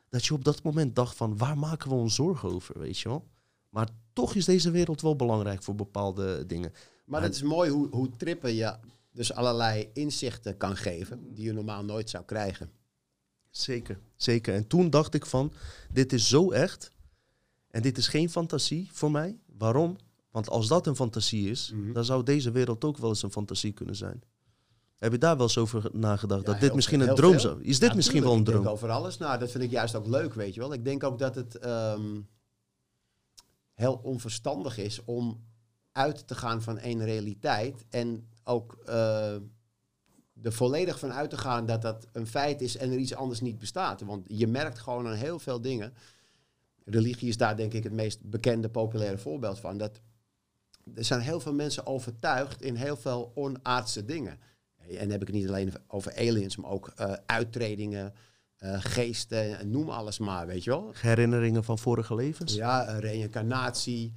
[0.09, 3.09] dat je op dat moment dacht van waar maken we ons zorgen over, weet je
[3.09, 3.27] wel?
[3.69, 6.71] Maar toch is deze wereld wel belangrijk voor bepaalde dingen.
[7.05, 8.75] Maar het is mooi hoe, hoe trippen je
[9.13, 12.71] dus allerlei inzichten kan geven die je normaal nooit zou krijgen.
[13.49, 14.53] Zeker, zeker.
[14.53, 15.53] En toen dacht ik van,
[15.91, 16.91] dit is zo echt
[17.67, 19.37] en dit is geen fantasie voor mij.
[19.57, 19.95] Waarom?
[20.31, 21.93] Want als dat een fantasie is, Mhm.
[21.93, 24.21] dan zou deze wereld ook wel eens een fantasie kunnen zijn.
[24.97, 26.39] Heb je daar wel eens over nagedacht?
[26.41, 28.39] Ja, dat dit heel misschien een droom zou Is dit Ja, misschien tuurlijk, wel een
[28.39, 28.63] Ik droom?
[28.63, 29.17] denk over alles.
[29.17, 30.73] Nou, dat vind ik juist ook leuk, weet je wel.
[30.73, 32.21] Ik denk ook dat het ehm,
[33.73, 35.43] heel onverstandig is om
[35.91, 39.33] uit te gaan van één realiteit en ook eh,
[40.41, 43.41] er volledig van uit te gaan dat dat een feit is en er iets anders
[43.41, 44.01] niet bestaat.
[44.01, 45.93] Want je merkt gewoon aan heel veel dingen.
[46.85, 49.77] Religie is daar denk ik het meest bekende, populaire voorbeeld van.
[49.77, 50.01] Dat
[50.95, 54.39] er zijn heel veel mensen overtuigd in heel veel onaardse dingen.
[54.77, 58.13] En dan heb ik het niet alleen over aliens, maar ook eh, uittredingen,
[58.57, 60.91] eh, geesten, noem alles maar, weet je wel.
[60.93, 62.53] Herinneringen van vorige levens?
[62.53, 64.13] Ja, reïncarnatie.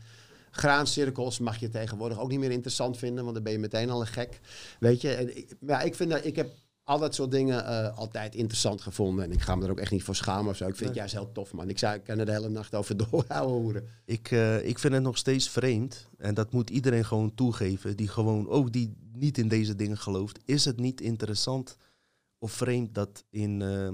[0.56, 4.00] Graancirkels mag je tegenwoordig ook niet meer interessant vinden, want dan ben je meteen al
[4.00, 4.40] een gek.
[4.80, 6.54] Weet je, en ik, ja, ik, vind dat, ik heb
[6.84, 9.24] al dat soort dingen eh, altijd interessant gevonden.
[9.24, 10.64] En ik ga me er ook echt niet voor schamen of zo.
[10.66, 10.98] Ik vind het Nee.
[10.98, 11.68] juist heel tof, man.
[11.68, 13.88] Ik, zou, ik kan er de hele nacht over doorhouden.
[14.04, 18.08] Ik, eh, ik vind het nog steeds vreemd, en dat moet iedereen gewoon toegeven, die
[18.08, 20.38] gewoon ook die niet in deze dingen gelooft.
[20.44, 21.76] Is het niet interessant
[22.38, 23.88] of vreemd dat in eh,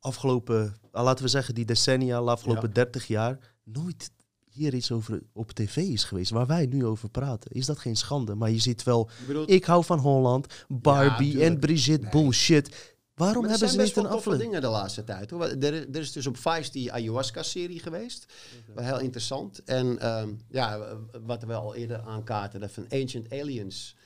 [0.00, 2.74] afgelopen, laten we zeggen, die decennia, de afgelopen Ja.
[2.74, 4.10] 30 jaar, nooit
[4.58, 7.50] hier iets over op tv is geweest, waar wij nu over praten?
[7.52, 8.34] Is dat geen schande?
[8.34, 12.10] Maar je ziet wel, Ik bedoel, ik hou van Holland, Barbie en Brigitte, Nee.
[12.22, 12.96] bullshit.
[13.14, 14.40] Waarom Maar hebben ze niet een aflevering?
[14.42, 15.30] dingen de laatste tijd.
[15.30, 15.44] Hoor.
[15.44, 18.32] Er, er is dus op Vice die ayahuasca-serie geweest.
[18.74, 19.64] Wel heel interessant.
[19.64, 20.96] En ehm, ja,
[21.26, 23.96] wat we al eerder aankaarten, dat van Ancient Aliens.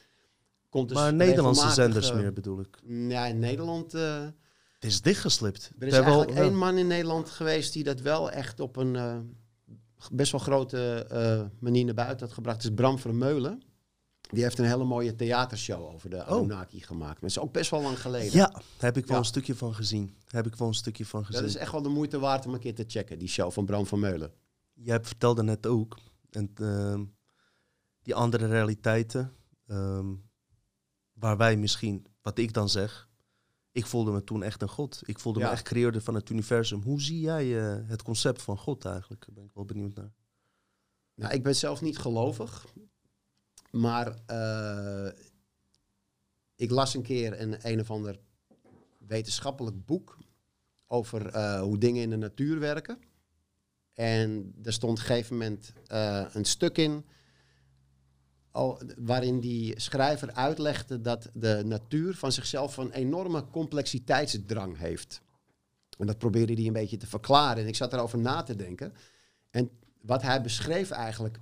[0.69, 2.79] Komt dus Maar Nederlandse regelmatig, zenders eh, meer bedoel ik.
[3.09, 3.95] Ja, in Nederland...
[3.95, 4.23] eh,
[4.73, 5.71] Het is dichtgeslipt.
[5.79, 9.17] er is eigenlijk één man in Nederland geweest die dat wel echt op een eh,
[10.13, 12.63] best wel grote eh, manier naar buiten had gebracht.
[12.65, 13.63] Is Bram Vermeulen.
[14.21, 17.21] Die heeft een hele mooie theatershow over de Anunnaki gemaakt.
[17.21, 18.33] Dat is ook best wel lang geleden.
[18.39, 19.19] Ja, heb ik wel Ja.
[19.23, 20.17] een stukje van gezien.
[20.27, 21.41] Heb ik wel een stukje van gezien.
[21.41, 23.65] Dat is echt wel de moeite waard om een keer te checken, die show van
[23.65, 24.33] Bram Vermeulen.
[24.73, 25.99] Jij vertelde net ook,
[26.31, 27.05] en, ehm,
[28.03, 29.33] die andere realiteiten,
[29.67, 30.07] ehm,
[31.13, 33.09] waar wij misschien, wat ik dan zeg,
[33.73, 35.01] ik voelde me toen echt een god.
[35.05, 35.47] Ik voelde Ja.
[35.47, 36.83] me echt creëerder van het universum.
[36.83, 39.27] Hoe zie jij eh, het concept van god eigenlijk?
[39.27, 40.13] Daar ben ik wel benieuwd naar.
[41.15, 42.67] Nou, ik ben zelf niet gelovig.
[43.71, 45.09] Maar eh,
[46.55, 48.21] ik las een keer een een of ander
[48.99, 50.19] wetenschappelijk boek
[50.87, 52.99] over eh, hoe dingen in de natuur werken.
[53.93, 55.73] En er stond op een gegeven moment
[56.35, 57.05] een stuk in
[58.97, 65.21] waarin die schrijver uitlegde dat de natuur van zichzelf een enorme complexiteitsdrang heeft.
[65.99, 67.63] En dat probeerde hij een beetje te verklaren.
[67.63, 68.93] En ik zat erover na te denken.
[69.51, 71.39] En wat hij beschreef eigenlijk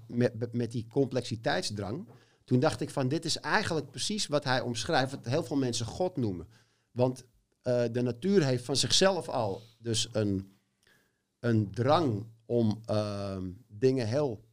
[0.52, 2.06] met, die complexiteitsdrang.
[2.44, 5.10] Toen dacht ik van dit is eigenlijk precies wat hij omschrijft.
[5.10, 6.46] Wat heel veel mensen God noemen.
[6.90, 7.24] Want
[7.62, 10.56] eh, de natuur heeft van zichzelf al dus een,
[11.38, 14.44] een drang om ehm, dingen heel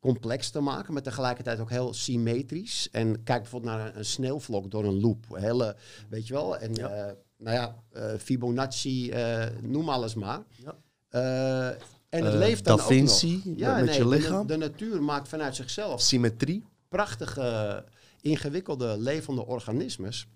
[0.00, 2.88] complex te maken, maar tegelijkertijd ook heel symmetrisch.
[2.92, 5.24] En kijk bijvoorbeeld naar een, een sneeuwvlok door een loop.
[5.32, 5.76] Hele,
[6.08, 6.58] weet je wel?
[6.58, 10.42] En eh, nou ja, eh, Fibonacci, eh, noem alles maar.
[10.64, 10.74] Ja.
[11.08, 11.66] Eh,
[12.08, 13.44] en het leeft dan Da ook Vinci, nog.
[13.76, 14.46] met nee, je de- lichaam.
[14.46, 16.64] De, natuur maakt vanuit zichzelf Symmetrie.
[16.88, 17.84] prachtige,
[18.20, 20.26] ingewikkelde, levende organismes.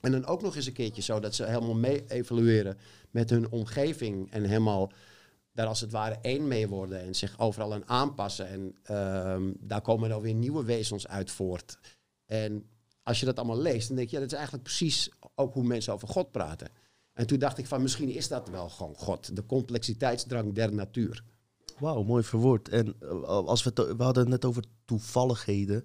[0.00, 2.78] En dan ook nog eens een keertje zo dat ze helemaal mee evolueren
[3.10, 4.90] met hun omgeving en helemaal
[5.58, 8.48] daar als het ware één mee worden en zich overal aan aanpassen.
[8.48, 11.78] En ehm, daar komen dan weer nieuwe wezens uit voort.
[12.26, 12.68] En
[13.02, 15.64] als je dat allemaal leest, dan denk je, ja, dat is eigenlijk precies ook hoe
[15.64, 16.68] mensen over God praten.
[17.12, 21.24] En toen dacht ik van, misschien is dat wel gewoon God, de complexiteitsdrang der natuur.
[21.78, 22.68] Wauw, mooi verwoord.
[22.68, 25.84] En eh, als we, we hadden het net over toevalligheden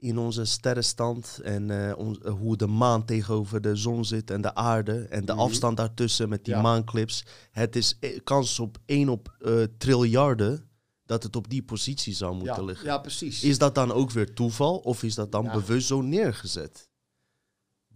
[0.00, 1.96] in onze sterrenstand en eh, eh,
[2.38, 5.40] hoe de maan tegenover de zon zit en de aarde en de Mhm.
[5.40, 6.60] afstand daartussen met die Ja.
[6.60, 7.24] maanclips.
[7.50, 9.36] Het is eh, kans op 1 op
[9.78, 10.68] triljarden
[11.04, 12.86] dat het op die positie zou moeten Ja, liggen.
[12.86, 13.42] ja, precies.
[13.42, 16.88] Is dat dan ook weer toeval of is dat dan bewust zo neergezet?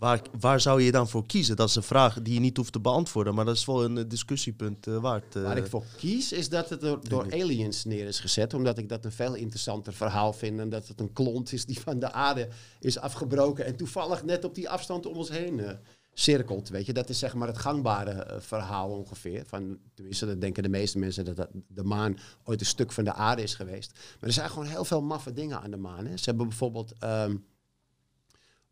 [0.05, 1.57] Waar, waar zou je dan voor kiezen?
[1.57, 3.99] Dat is een vraag die je niet hoeft te beantwoorden, maar dat is wel een
[3.99, 5.37] eh, discussiepunt eh, waard.
[5.37, 5.43] eh.
[5.43, 8.55] Waar ik voor kies is dat het door, door aliens neer is gezet.
[8.55, 10.61] Omdat ik dat een veel interessanter verhaal vind.
[10.61, 12.49] En dat het een klont is die van de aarde
[12.81, 13.65] is afgebroken.
[13.65, 15.73] En toevallig net op die afstand om ons heen eh,
[16.15, 16.69] cirkelt.
[16.69, 19.43] Weet je, dat is zeg maar het gangbare verhaal ongeveer.
[19.47, 23.05] Van, tenminste, dat denken de meeste mensen dat, dat de maan ooit een stuk van
[23.05, 23.93] de aarde is geweest.
[23.93, 26.07] Maar er zijn gewoon heel veel maffe dingen aan de maan.
[26.07, 26.17] Hè.
[26.17, 27.37] Ze hebben bijvoorbeeld ehm,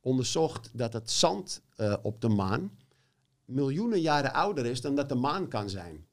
[0.02, 2.70] onderzocht dat het zand eh, op de maan
[3.44, 6.06] miljoenen jaren ouder is dan dat de maan kan zijn.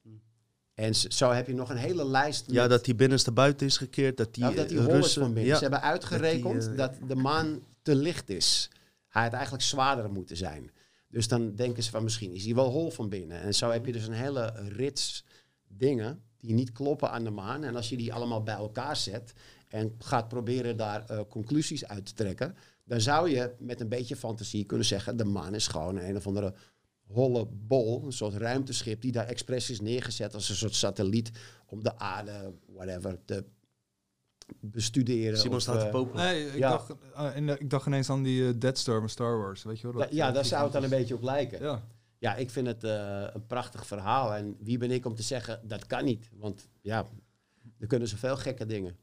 [0.73, 2.51] En z- zo heb je nog een hele lijst.
[2.51, 4.17] Ja, dat die binnenste buiten is gekeerd.
[4.17, 5.21] Dat die, ja, dat die eh, hol is Russen...
[5.21, 5.51] van binnen.
[5.51, 8.69] Ja, Ze hebben uitgerekend dat dat, eh, de maan te licht is.
[9.07, 10.71] Hij had eigenlijk zwaarder moeten zijn.
[11.07, 13.41] Dus dan denken ze van misschien is hij wel hol van binnen.
[13.41, 15.25] En zo heb je dus een hele rits
[15.67, 17.63] dingen die niet kloppen aan de maan.
[17.63, 19.33] En als je die allemaal bij elkaar zet
[19.67, 22.55] en gaat proberen daar eh, conclusies uit te trekken,
[22.89, 26.27] dan zou je met een beetje fantasie kunnen zeggen: de maan is gewoon een of
[26.27, 26.53] andere
[27.07, 31.31] holle bol, een soort ruimteschip die daar expres is neergezet als een soort satelliet
[31.65, 33.43] om de aarde, whatever, te
[34.59, 35.37] bestuderen.
[35.39, 36.23] Simon of, staat te eh, popelen.
[36.25, 36.69] Nee, ik, Ja.
[36.69, 39.91] dacht, eh, ik dacht ineens aan die eh, Dead Star van Star Wars, weet je
[39.91, 40.01] wel?
[40.01, 41.61] dat- ja, dat daar zou het dan een beetje op lijken.
[41.61, 41.81] Ja,
[42.17, 44.33] Ja, ik vind het eh, een prachtig verhaal.
[44.33, 46.29] En wie ben ik om te zeggen, dat kan niet.
[46.37, 47.07] Want ja,
[47.79, 48.97] er kunnen zoveel gekke dingen.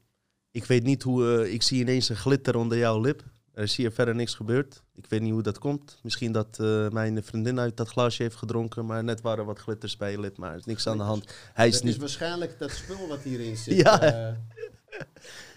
[0.51, 1.37] Ik weet niet hoe...
[1.43, 3.23] eh, ik zie ineens een glitter onder jouw lip.
[3.57, 4.81] Er is hier verder niks gebeurd.
[4.95, 5.99] Ik weet niet hoe dat komt.
[6.03, 8.85] Misschien dat eh, mijn vriendin uit dat glaasje heeft gedronken.
[8.85, 10.37] Maar net waren wat glitters bij je lip.
[10.37, 11.33] Maar er is niks aan de hand.
[11.53, 13.77] Hij is dat is niet waarschijnlijk dat spul wat hierin zit.
[13.77, 14.01] Ja.
[14.01, 14.33] Eh,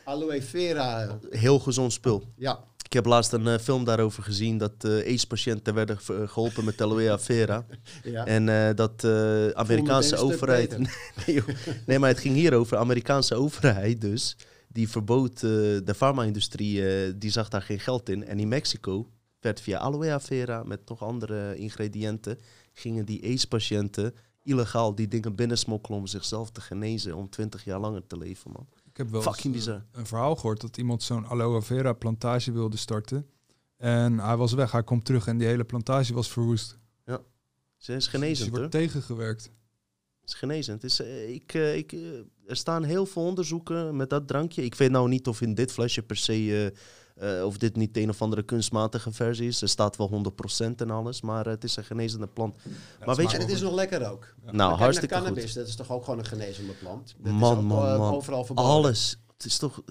[0.04, 1.18] aloe vera.
[1.30, 2.24] heel gezond spul.
[2.36, 4.58] Ja, Ik heb laatst een eh, film daarover gezien.
[4.58, 7.64] Dat eh AIDS-patiënten werden ge- geholpen met aloe vera.
[8.02, 8.24] ja.
[8.26, 10.78] En eh, dat de Amerikaanse overheid.
[11.26, 11.42] nee,
[11.86, 12.76] nee, maar het ging hier over.
[12.76, 14.36] Amerikaanse overheid dus.
[14.72, 16.88] Die verbood eh, de farma-industrie.
[17.06, 18.24] eh, die zag daar geen geld in.
[18.24, 19.10] En in Mexico
[19.40, 22.38] werd via aloe vera met nog andere ingrediënten.
[22.72, 27.14] gingen die AIDS-patiënten illegaal die dingen binnensmokkelen om zichzelf te genezen.
[27.16, 28.68] Om 20 jaar langer te leven, man.
[28.90, 29.84] ik heb wel Fucking eh, bizar.
[29.92, 33.26] een verhaal gehoord dat iemand zo'n aloe vera plantage wilde starten.
[33.76, 36.78] En hij was weg, hij komt terug en die hele plantage was verwoest.
[37.76, 38.58] Ze is genezend, die hoor.
[38.58, 39.50] wordt tegengewerkt.
[40.24, 40.82] is genezend.
[40.82, 41.00] Het is,
[41.34, 41.92] ik, ik,
[42.50, 44.64] er staan heel veel onderzoeken met dat drankje.
[44.64, 46.32] Ik weet nou niet of in dit flesje per se...
[46.32, 49.62] eh, eh, of dit niet een of andere kunstmatige versie is.
[49.62, 50.10] Er staat wel
[50.62, 51.20] 100% en alles.
[51.20, 52.54] Maar het is een genezende plant.
[53.06, 53.36] maar weet je...
[53.36, 54.34] en het is nog lekker ook.
[54.42, 55.54] Nou, kijk hartstikke naar cannabis, goed.
[55.54, 57.14] dat is toch ook gewoon een genezende plant?
[57.18, 58.14] Dat Man, is ook, man, eh, man.
[58.14, 58.70] overal verboden.
[58.72, 59.16] Alles.
[59.36, 59.82] Het is toch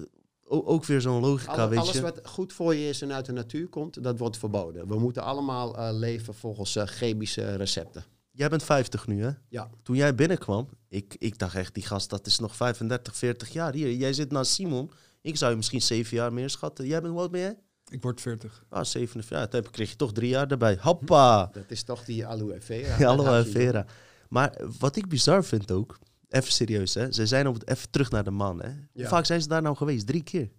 [0.48, 2.00] ook weer zo'n logica, Alle- weet alles je.
[2.00, 4.88] wat goed voor je is en uit de natuur komt, dat wordt verboden.
[4.88, 8.04] We moeten allemaal eh, leven volgens eh, chemische recepten.
[8.30, 9.30] Jij bent 50 nu, hè?
[9.48, 9.70] Ja.
[9.82, 13.72] Toen jij binnenkwam, ik, ik dacht echt, die gast, dat is nog 35, 40 jaar.
[13.72, 14.90] Hier, jij zit naast Simon.
[15.20, 16.86] Ik zou je misschien 7 jaar meer schatten.
[16.86, 17.58] Jij bent, wat ben jij?
[17.88, 18.64] Ik word 40.
[18.68, 19.38] Ah, 47.
[19.38, 20.78] Ja, toen kreeg je toch drie jaar erbij.
[20.80, 21.46] Hoppa!
[21.52, 23.06] Dat is toch die aloe vera.
[23.06, 23.86] Aloe vera.
[24.28, 28.10] Maar wat ik bizar vind ook, even serieus hè, ze zijn op het, even terug
[28.10, 28.70] naar de maan hè.
[28.92, 30.06] Hoe vaak zijn ze daar nou geweest?
[30.06, 30.50] Drie keer.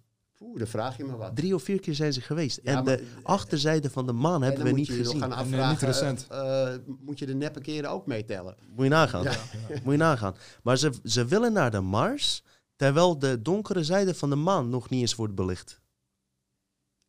[0.44, 1.36] Oeh, dan vraag je me wat.
[1.36, 2.60] Drie of vier keer zijn ze geweest.
[2.62, 5.06] Ja, en maar- de achterzijde van de maan En hebben we niet je je nog
[5.06, 5.20] gezien.
[5.22, 6.26] gaan En, eh, afvragen, niet recent.
[6.28, 8.56] eh, eh, moet je de neppe keren ook meetellen?
[8.68, 9.24] Moet je nagaan.
[9.84, 10.34] Moet je nagaan.
[10.62, 12.42] Maar ze, ze willen naar de Mars,
[12.76, 15.80] terwijl de donkere zijde van de maan nog niet eens wordt belicht.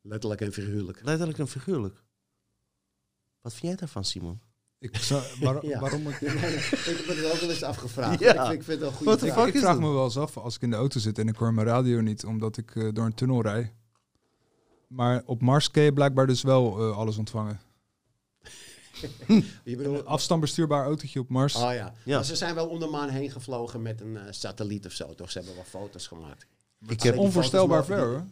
[0.01, 1.03] Letterlijk en figuurlijk.
[1.03, 2.03] Letterlijk en figuurlijk.
[3.41, 4.41] Wat vind jij daarvan, Simon?
[4.83, 5.79] Ik, zou- waar- Ja.
[5.79, 8.19] Waarom ik, Nee, nee, ik heb het ook wel eens afgevraagd.
[8.19, 8.31] Ja.
[8.33, 9.47] Ik, vind, ik vind het een goede vraag.
[9.47, 11.53] ik vraag me wel eens af als ik in de auto zit en ik hoor
[11.53, 13.73] mijn radio niet, omdat ik eh, door een tunnel rij.
[14.87, 17.59] Maar op Mars kun je blijkbaar dus wel eh, alles ontvangen.
[19.63, 21.55] Je bedoelt, Een afstandsbestuurbaar autootje op Mars.
[21.55, 21.93] Oh ja.
[22.05, 22.15] Ja.
[22.15, 25.13] Maar ze zijn wel om de maan heen gevlogen met een eh, satelliet of zo,
[25.15, 25.31] toch?
[25.31, 26.45] Ze hebben wel foto's gemaakt.
[26.87, 28.23] Ik heb, Onvoorstelbaar ver hoor.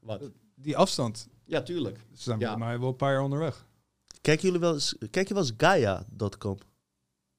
[0.00, 0.20] Wat?
[0.54, 1.28] Die afstand.
[1.44, 1.98] Ja, tuurlijk.
[2.14, 2.48] Ze zijn Ja.
[2.56, 3.66] bij mij wel een paar jaar onderweg.
[4.22, 6.58] Kijken jullie wel eens, kijk je wel eens Gaia.com?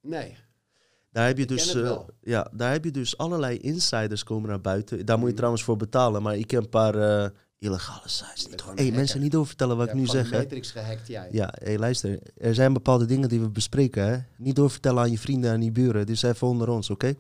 [0.01, 0.36] Nee.
[1.11, 4.97] Daar heb je dus, eh, ja, daar heb je dus allerlei insiders komen naar buiten.
[5.05, 5.36] Daar moet je Mhm.
[5.38, 7.29] trouwens voor betalen, maar ik heb een paar eh,
[7.59, 8.47] illegale sites.
[8.47, 9.19] Niet hey, mensen, hacker.
[9.21, 10.31] niet doorvertellen wat ik nu zeg.
[10.31, 11.27] Matrix gehackt jij.
[11.31, 12.19] Ja, hey, luister.
[12.38, 14.05] Er zijn bepaalde dingen die we bespreken.
[14.07, 14.17] Hè.
[14.38, 16.05] Niet doorvertellen aan je vrienden en je buren.
[16.05, 17.13] Dus even onder ons, oké?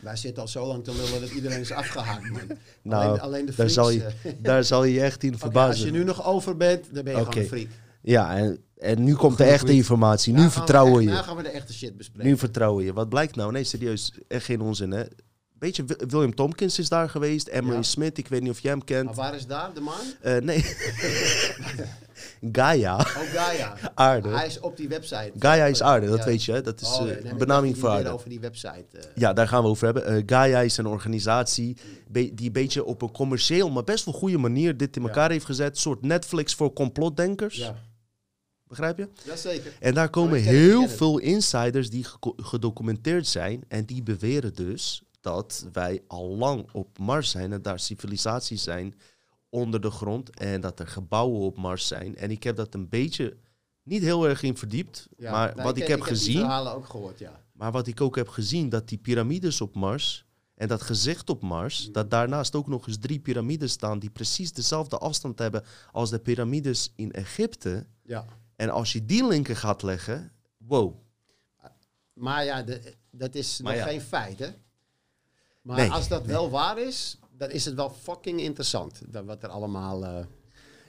[0.00, 2.40] Wij zitten al zo lang te lullen dat iedereen is afgehaakt, man.
[2.82, 5.70] Nou, alleen, alleen de daar freaks, zal je- eh, Daar zal je echt in verbazen.
[5.70, 7.68] als je nu nog over bent, dan ben je gewoon een freak.
[8.02, 10.32] Ja, en, en nu komt de echte informatie.
[10.32, 11.10] Nu vertrouwen echt- je.
[11.10, 12.30] Nou gaan we de echte shit bespreken.
[12.30, 12.92] Nu vertrouwen je.
[12.92, 13.52] Wat blijkt nou?
[13.52, 14.12] Nee, serieus.
[14.28, 15.02] Echt geen onzin, hè?
[15.58, 17.48] Beetje Wi- William Tompkins is daar geweest.
[17.48, 17.82] Emery Ja.
[17.82, 19.04] Smith, ik weet niet of jij hem kent.
[19.04, 20.04] maar waar is daar, de maan?
[20.20, 20.64] Eh, nee.
[22.52, 22.96] Gaia.
[22.96, 23.74] Oh, Gaia.
[23.94, 24.28] Aarde.
[24.28, 25.32] Hij is op die website.
[25.38, 26.24] Gaia is aarde, dat Ja.
[26.24, 26.60] weet je.
[26.60, 28.08] Dat is Oh, eh, nee, nee, benaming voor je aarde.
[28.08, 28.84] over die website.
[28.92, 30.06] eh, Ja, daar gaan we over hebben.
[30.06, 31.76] Eh, Gaia is een organisatie
[32.10, 35.08] die een beetje op een commercieel, maar best wel goede manier dit in Ja.
[35.08, 35.70] elkaar heeft gezet.
[35.70, 37.56] Een soort Netflix voor complotdenkers.
[37.56, 37.74] ja.
[38.72, 39.08] Begrijp je?
[39.24, 39.72] Jazeker.
[39.80, 42.06] En daar komen ik ik heel veel insiders die
[42.36, 43.64] gedocumenteerd zijn.
[43.68, 48.94] En die beweren dus dat wij al lang op Mars zijn en daar civilisaties zijn
[49.48, 50.38] onder de grond.
[50.38, 52.16] En dat er gebouwen op Mars zijn.
[52.16, 53.36] En ik heb dat een beetje
[53.82, 55.08] niet heel erg in verdiept.
[55.16, 55.30] Ja.
[55.30, 56.38] maar Nee, wat ik, heb die gezien.
[56.38, 57.40] verhalen ook gehoord, ja.
[57.52, 61.42] Maar wat ik ook heb gezien, dat die piramides op Mars en dat gezicht op
[61.42, 66.10] Mars, dat daarnaast ook nog eens drie piramides staan die precies dezelfde afstand hebben als
[66.10, 67.86] de piramides in Egypte.
[68.02, 68.26] ja.
[68.62, 70.94] En als je die linken gaat leggen, wow.
[72.12, 73.88] Maar ja, de- dat is Maar nog ja.
[73.88, 74.48] geen feit, hè?
[75.62, 79.02] Maar Nee, als dat wel waar is, dan is het wel fucking interessant.
[79.08, 80.04] Dat wat er allemaal...
[80.04, 80.24] eh,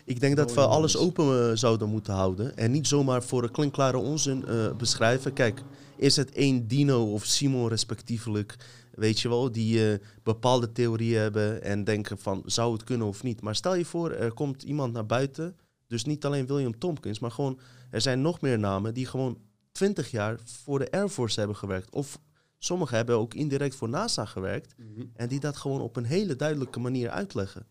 [0.05, 3.51] Ik denk dat we alles open eh, zouden moeten houden en niet zomaar voor een
[3.51, 5.34] klinkklare onzin eh, beschrijven.
[5.34, 5.61] Kijk,
[5.97, 8.55] is het één Dino of Simon respectievelijk,
[8.91, 13.41] weet je wel, die bepaalde theorieën hebben en denken van zou het kunnen of niet.
[13.41, 15.55] Maar stel je voor, er komt iemand naar buiten,
[15.88, 17.59] dus niet alleen William Tompkins, maar gewoon
[17.91, 21.91] er zijn nog meer namen die gewoon 20 jaar voor de Air Force hebben gewerkt.
[21.91, 22.19] Of
[22.57, 24.75] sommigen hebben ook indirect voor NASA gewerkt
[25.13, 27.67] en die dat gewoon op een hele duidelijke manier uitleggen.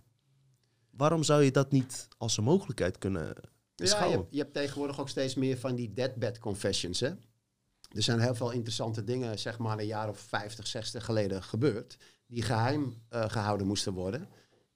[0.91, 4.19] Waarom zou je dat niet als een mogelijkheid kunnen Ja, je beschouwen?
[4.19, 7.11] hebt, je hebt tegenwoordig ook steeds meer van die deadbed confessions, hè?
[7.89, 11.97] Er zijn heel veel interessante dingen, zeg maar een jaar of 50, 60 geleden gebeurd,
[12.27, 14.29] die geheim eh, gehouden moesten worden.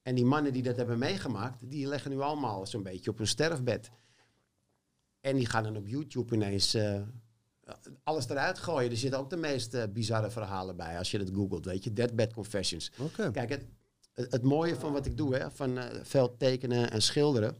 [0.07, 3.27] En die mannen die dat hebben meegemaakt, die leggen nu allemaal zo'n beetje op hun
[3.27, 3.91] sterfbed.
[5.21, 7.01] En die gaan dan op YouTube ineens eh,
[8.03, 8.91] alles eruit gooien.
[8.91, 11.93] Er zitten ook de meest eh, bizarre verhalen bij, als je dat googelt, weet je.
[11.93, 12.91] Deadbed confessions.
[13.33, 13.65] Kijk, het,
[14.13, 17.57] het, mooie van wat ik doe, hè, van veel tekenen en schilderen,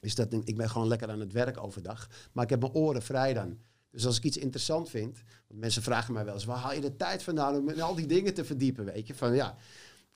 [0.00, 2.08] is dat ik, ik ben gewoon lekker aan het werk overdag.
[2.32, 3.58] Maar ik heb mijn oren vrij dan.
[3.90, 6.80] Dus als ik iets interessant vind, want mensen vragen mij wel eens, waar haal je
[6.80, 9.14] de tijd vandaan om in al die dingen te verdiepen, weet je?
[9.14, 9.56] Van ja,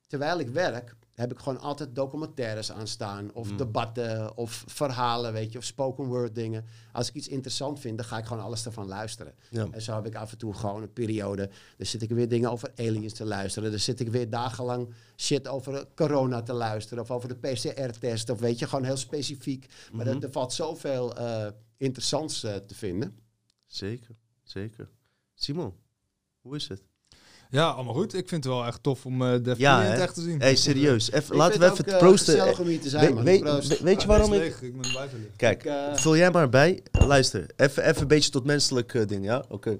[0.06, 3.56] terwijl ik werk, heb ik gewoon altijd documentaires aanstaan, of Mm.
[3.56, 6.64] debatten, of verhalen, weet je, of spoken word dingen.
[6.92, 9.34] Als ik iets interessant vind, dan ga ik gewoon alles ervan luisteren.
[9.50, 9.66] Ja.
[9.70, 11.50] En zo heb ik af en toe gewoon een periode.
[11.76, 13.70] Dan zit ik weer dingen over aliens te luisteren.
[13.70, 17.02] Dan zit ik weer dagenlang shit over corona te luisteren.
[17.02, 18.30] Of over de PCR-test.
[18.30, 19.66] Of weet je, gewoon heel specifiek.
[19.92, 20.16] Maar Mhm.
[20.16, 21.46] er, er valt zoveel eh
[21.76, 23.18] interessants eh, te vinden.
[23.66, 24.88] Zeker, zeker.
[25.34, 25.74] Simon,
[26.40, 26.82] hoe is het?
[27.54, 28.14] Ja, allemaal goed.
[28.14, 30.40] Ik vind het wel echt tof om eh Def Ja, in het echt te zien.
[30.40, 31.10] hey, serieus.
[31.10, 32.34] Even, laten we even ook, het eh, proosten.
[32.34, 33.24] gezellig om hier te zijn, We- man.
[33.24, 33.68] weet- Proost.
[33.68, 34.38] we- weet je waarom ik...
[34.40, 34.62] leeg.
[34.62, 35.36] Ik ben blijven liggen.
[35.36, 36.82] Kijk, Ik, eh, vul jij maar bij.
[36.92, 39.44] Luister, even, even een beetje tot menselijk eh, ding, ja?
[39.48, 39.78] Oké.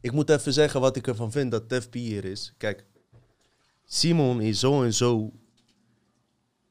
[0.00, 2.54] Ik moet even zeggen wat ik ervan vind dat Def P hier is.
[2.56, 2.84] Kijk,
[3.84, 5.32] Simon is zo en zo...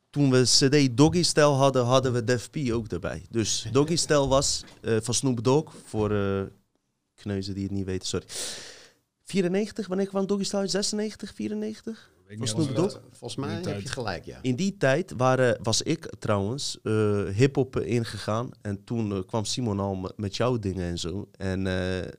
[0.09, 3.25] Toen we CD Doggy Style hadden, hadden we Def P ook erbij.
[3.29, 6.41] Dus Doggy Style was eh, van Snoop Dogg, voor eh
[7.15, 8.25] kneuzen die het niet weten, sorry.
[9.29, 10.61] 94, wanneer kwam Doggy Style?
[10.61, 10.71] uit?
[10.71, 12.11] 96, 94?
[12.27, 12.99] Ik Was Snoop Dogg?
[13.11, 13.81] Volgens mij heb tijd.
[13.81, 14.39] je gelijk, ja.
[14.41, 18.49] In die tijd waren, was ik trouwens eh hip-hop ingegaan.
[18.61, 21.29] En toen eh, kwam Simon al met, jouw dingen en zo.
[21.31, 22.11] En eh,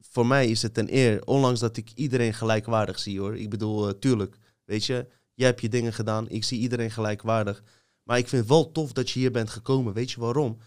[0.00, 3.36] voor mij is het een eer, ondanks dat ik iedereen gelijkwaardig zie hoor.
[3.36, 6.28] Ik bedoel, tuurlijk, weet je, jij hebt je dingen gedaan.
[6.28, 7.62] Ik zie iedereen gelijkwaardig.
[8.02, 9.92] Maar ik vind het wel tof dat je hier bent gekomen.
[9.92, 10.58] Weet je waarom?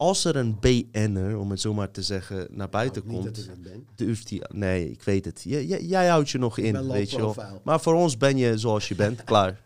[0.00, 3.50] Als er een BN'er, om het zo maar te zeggen, naar buiten Nou, Niet komt,
[3.94, 4.42] durft hij...
[4.52, 5.42] Nee, ik weet het.
[5.42, 7.36] Jij, houdt je nog in, weet je wel.
[7.64, 9.60] Maar voor ons ben je zoals je bent, klaar.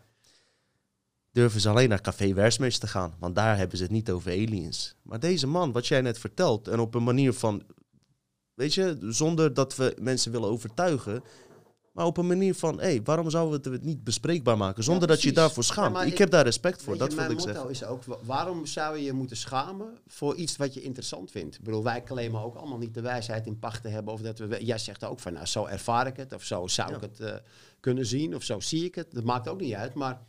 [1.32, 3.14] durven ze alleen naar Café Versmers te gaan.
[3.18, 4.94] Want daar hebben ze het niet over aliens.
[5.02, 7.62] Maar deze man, wat jij net vertelt, en op een manier van,
[8.54, 11.22] weet je, zonder dat we mensen willen overtuigen,
[11.94, 14.84] maar op een manier van, hé, hey, waarom zouden we het niet bespreekbaar maken?
[14.84, 15.96] Zonder dat je daarvoor schaamt.
[16.00, 17.70] ik, ik- heb daar respect voor, dat je, wil mijn ik motto zeggen.
[17.70, 21.54] is ook, wa- waarom zou je je moeten schamen voor iets wat je interessant vindt?
[21.56, 24.12] Ik bedoel, wij claimen ook allemaal niet de wijsheid in pacht te hebben.
[24.14, 26.32] Of dat we, jij zegt ook van, nou, zo ervaar ik het.
[26.32, 26.96] Of zo zou Ja.
[26.96, 27.34] ik het eh,
[27.80, 28.34] kunnen zien.
[28.34, 29.12] Of zo zie ik het.
[29.12, 29.94] Dat maakt ook niet uit.
[29.94, 30.20] Maar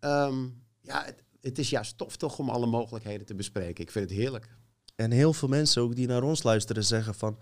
[0.00, 0.46] ehm,
[0.80, 3.84] ja, het, het is juist tof toch om alle mogelijkheden te bespreken.
[3.84, 4.56] Ik vind het heerlijk.
[4.96, 7.38] En heel veel mensen ook die naar ons luisteren zeggen van...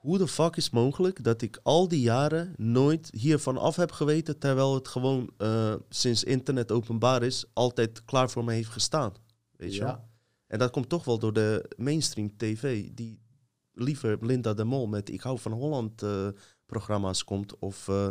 [0.00, 4.38] Hoe de fuck is mogelijk dat ik al die jaren nooit hiervan af heb geweten...
[4.38, 9.12] terwijl het gewoon eh, sinds internet openbaar is altijd klaar voor me heeft gestaan.
[9.56, 10.08] Weet je wel?
[10.46, 12.88] En dat komt toch wel door de mainstream tv...
[12.92, 13.20] die
[13.72, 16.28] liever Linda de Mol met Ik hou van Holland eh,
[16.66, 17.58] programma's komt...
[17.58, 18.08] of eh,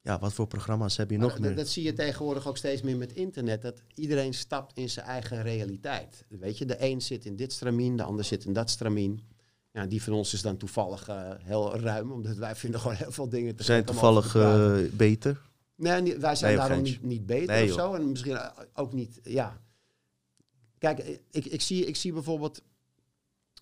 [0.00, 1.56] ja, wat voor programma's heb je Maar nog dat, meer?
[1.56, 3.62] dat zie je tegenwoordig ook steeds meer met internet.
[3.62, 6.24] Dat iedereen stapt in zijn eigen realiteit.
[6.28, 9.32] Weet je, de een zit in dit stramien, de ander zit in dat stramien.
[9.74, 13.12] Ja, die van ons is dan toevallig eh, heel ruim, omdat wij vinden gewoon heel
[13.12, 15.40] veel dingen te zijn toevallig eh, beter.
[15.76, 17.94] Nee, wij zijn Nee, daarom niet, niet beter Nee, of zo.
[17.94, 19.60] En misschien eh, ook niet, ja.
[20.78, 20.98] Kijk,
[21.30, 22.62] ik, ik, zie, ik zie bijvoorbeeld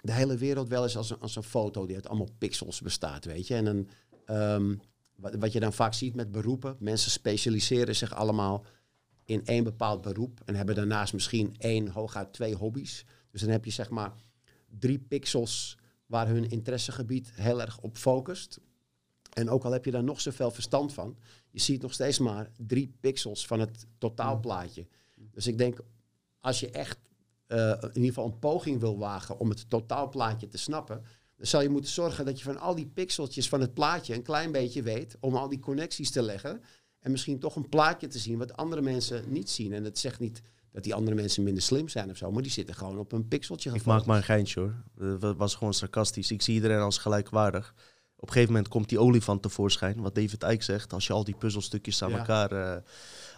[0.01, 3.25] de hele wereld wel eens als een, als een foto die uit allemaal pixels bestaat,
[3.25, 3.55] weet je.
[3.55, 3.89] En dan,
[4.27, 4.75] ehm,
[5.17, 8.65] wat, wat je dan vaak ziet met beroepen, mensen specialiseren zich allemaal
[9.25, 13.05] in één bepaald beroep en hebben daarnaast misschien één, hooguit twee hobby's.
[13.31, 14.13] Dus dan heb je zeg maar
[14.79, 15.81] drie pixels
[16.13, 18.61] waar hun interessegebied heel erg op focust.
[19.33, 21.17] En ook al heb je daar nog zoveel verstand van,
[21.51, 24.87] je ziet nog steeds maar drie pixels van het totaalplaatje.
[25.31, 25.79] Dus ik denk,
[26.41, 26.99] als je echt
[27.47, 31.05] eh, in ieder geval een poging wil wagen om het totaalplaatje te snappen,
[31.37, 34.23] dan zal je moeten zorgen dat je van al die pixeltjes van het plaatje een
[34.23, 36.63] klein beetje weet om al die connecties te leggen.
[36.99, 39.73] En misschien toch een plaatje te zien wat andere mensen niet zien.
[39.73, 40.43] En dat zegt niet
[40.73, 43.29] dat die andere mensen minder slim zijn of zo, maar die zitten gewoon op een
[43.29, 44.75] pixeltje Ik maak maar een geintje hoor.
[45.21, 46.31] Het was gewoon sarcastisch.
[46.31, 47.75] Ik zie iedereen als gelijkwaardig.
[48.17, 50.01] Op een gegeven moment komt die olifant tevoorschijn.
[50.01, 50.93] Wat David Icke zegt.
[50.93, 52.19] Als je al die puzzelstukjes aan Ja.
[52.19, 52.59] elkaar, eh,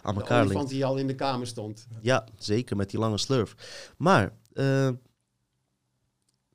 [0.01, 0.69] aan De elkaar olifant linkt.
[0.69, 1.87] die al in de kamer stond.
[2.01, 3.55] Ja, zeker met die lange slurf.
[3.97, 4.23] Maar
[4.53, 4.89] eh,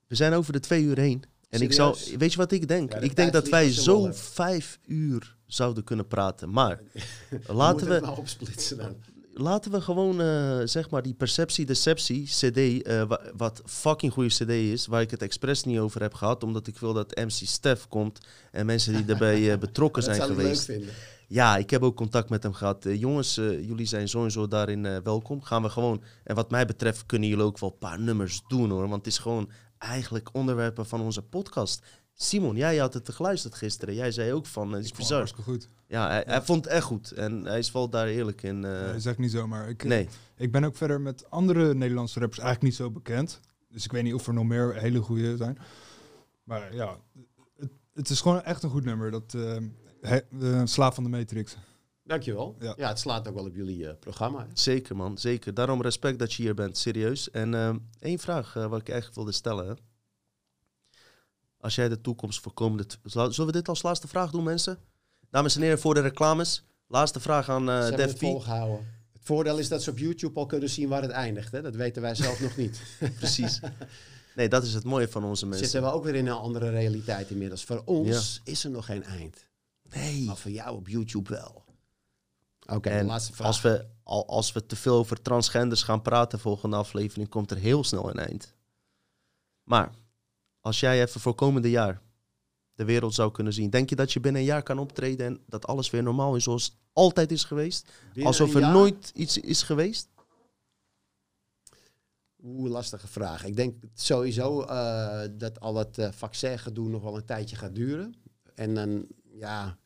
[0.07, 1.22] we zijn over de twee uur heen.
[1.49, 2.93] En ik zou, weet je wat ik denk?
[2.93, 6.51] Ja, de ik denk dat wij zo vijf uur zouden kunnen praten.
[6.51, 6.81] Maar
[7.47, 8.97] Laten we het we, nou opsplitsen dan.
[9.41, 14.51] Laten we gewoon, eh, zeg maar, die perceptie-deceptie CD, eh, wa- wat fucking goede CD
[14.51, 17.88] is, waar ik het expres niet over heb gehad, omdat ik wil dat MC Stef
[17.88, 18.18] komt
[18.51, 20.64] en mensen die daarbij eh, betrokken zijn leuk geweest.
[20.64, 20.88] vinden.
[21.28, 22.84] Ja, ik heb ook contact met hem gehad.
[22.86, 25.43] Eh, jongens, jullie zijn sowieso daarin welkom.
[25.43, 28.70] Gaan we gewoon, en wat mij betreft kunnen jullie ook wel een paar nummers doen
[28.70, 31.82] hoor, want het is gewoon eigenlijk onderwerpen van onze podcast.
[32.23, 33.95] Simon, jij had het geluisterd gisteren.
[33.95, 35.18] Jij zei ook van, eh, het is Ik vond het bizar.
[35.18, 35.68] hartstikke goed.
[35.87, 37.11] Ja, hij, hij vond het echt goed.
[37.12, 38.64] En hij is wel daar eerlijk in.
[38.64, 39.68] eh, Nee, dat zeg niet zomaar.
[39.68, 43.41] Ik, nee, ik ben ook verder met andere Nederlandse rappers eigenlijk niet zo bekend.
[43.68, 45.59] Dus ik weet niet of er nog meer hele goede zijn.
[46.45, 46.97] Maar ja,
[47.57, 49.11] het, het is gewoon echt een goed nummer.
[49.11, 49.57] Dat eh,
[50.01, 51.57] he- eh, Slaaf van de Matrix.
[52.05, 52.57] Dankjewel.
[52.59, 52.75] Ja.
[52.77, 52.89] Ja.
[52.89, 54.47] het slaat ook wel op jullie eh, programma.
[54.55, 55.55] zeker man, zeker.
[55.55, 57.31] Daarom respect dat je hier bent, serieus.
[57.31, 59.79] En eh, één vraag eh, wat ik eigenlijk wilde stellen.
[61.61, 62.87] Als jij de toekomst voor komende...
[62.87, 64.79] tw- Zal- Zullen we dit als laatste vraag doen, mensen?
[65.31, 66.65] Dames en heren, voor de reclames.
[66.87, 68.21] Laatste vraag aan eh hebben Def het P.
[68.21, 68.87] volgehouden.
[69.13, 71.53] Het voordeel is dat ze op YouTube al kunnen zien waar het eindigt.
[71.53, 71.63] Hè?
[71.63, 72.81] Dat weten wij zelf nog niet.
[73.19, 73.61] Precies.
[74.35, 75.69] Nee, dat is het mooie van onze mensen.
[75.69, 77.65] Zitten we ook weer in een andere realiteit inmiddels.
[77.65, 79.49] Voor ons is er nog geen eind.
[79.83, 80.25] Nee.
[80.25, 81.65] Maar voor jou op YouTube wel.
[82.67, 83.47] Oké, de En laatste vraag.
[83.47, 87.57] als we, al, als we te veel over transgenders gaan praten volgende aflevering, komt er
[87.57, 88.55] heel snel een eind.
[89.63, 89.91] Maar
[90.61, 92.03] als jij even voor komende jaar
[92.75, 95.41] de wereld zou kunnen zien, denk je dat je binnen een jaar kan optreden en
[95.47, 97.91] dat alles weer normaal is zoals het altijd is geweest?
[98.07, 98.73] Binnen Alsof er jaar?
[98.73, 100.09] nooit iets is geweest?
[102.43, 103.45] Oeh, lastige vraag.
[103.45, 108.15] Ik denk sowieso eh, dat al het uh, vaccingedoe nog wel een tijdje gaat duren.
[108.55, 109.79] En dan, ja,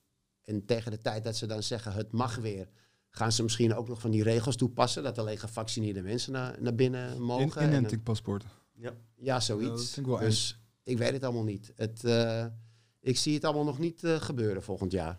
[0.45, 2.68] en tegen de tijd dat ze dan zeggen het mag weer,
[3.11, 5.03] gaan ze misschien ook nog van die regels toepassen.
[5.03, 7.45] Dat alleen gevaccineerde mensen naar, naar binnen mogen.
[7.45, 8.45] In, En dan- inentingpaspoort.
[8.75, 9.68] ja, Ja, zoiets.
[9.70, 11.72] dat vind ik wel dus ik weet het allemaal niet.
[11.76, 12.47] Het, eh,
[13.01, 15.18] ik zie het allemaal nog niet eh, gebeuren volgend jaar.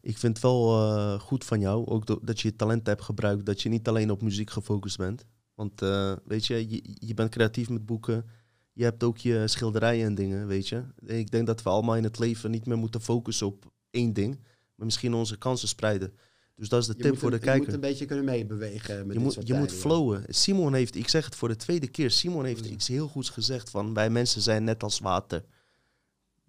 [0.00, 3.46] Ik vind het wel eh, goed van jou, ook dat je je talent hebt gebruikt,
[3.46, 5.24] dat je niet alleen op muziek gefocust bent.
[5.54, 5.80] Want
[6.24, 8.26] weet je, je, je bent creatief met boeken,
[8.72, 10.84] je hebt ook je schilderijen en dingen, weet je.
[11.06, 14.40] Ik denk dat we allemaal in het leven niet meer moeten focussen op één ding,
[14.74, 16.12] maar misschien onze kansen spreiden.
[16.56, 17.74] Dus dat is de Je tip voor een- de Je moet kijker.
[17.74, 20.24] een beetje kunnen meebewegen met Je moet, je moet flowen.
[20.28, 23.70] Simon heeft, ik zeg het voor de tweede keer, Simon heeft iets heel goeds gezegd
[23.70, 25.44] van wij mensen zijn net als water.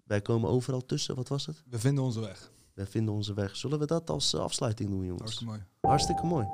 [0.04, 1.62] Wij komen overal tussen, wat was het?
[1.70, 2.50] We vinden onze weg.
[2.74, 3.56] Wij vinden onze weg.
[3.56, 5.20] Zullen we dat als eh, afsluiting doen, jongens?
[5.20, 5.64] Hartstikke mooi.
[5.80, 6.46] Hartstikke mooi.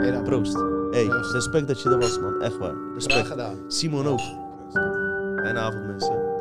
[0.00, 0.24] Hey, dan.
[0.24, 0.54] Proost.
[0.90, 1.32] Hey, Proost.
[1.32, 2.40] respect dat je er was, man.
[2.42, 2.74] Echt waar.
[2.74, 3.26] Graag Respect.
[3.26, 3.64] gedaan.
[3.72, 4.20] Simon ook.
[5.42, 6.35] Fijne avond, mensen.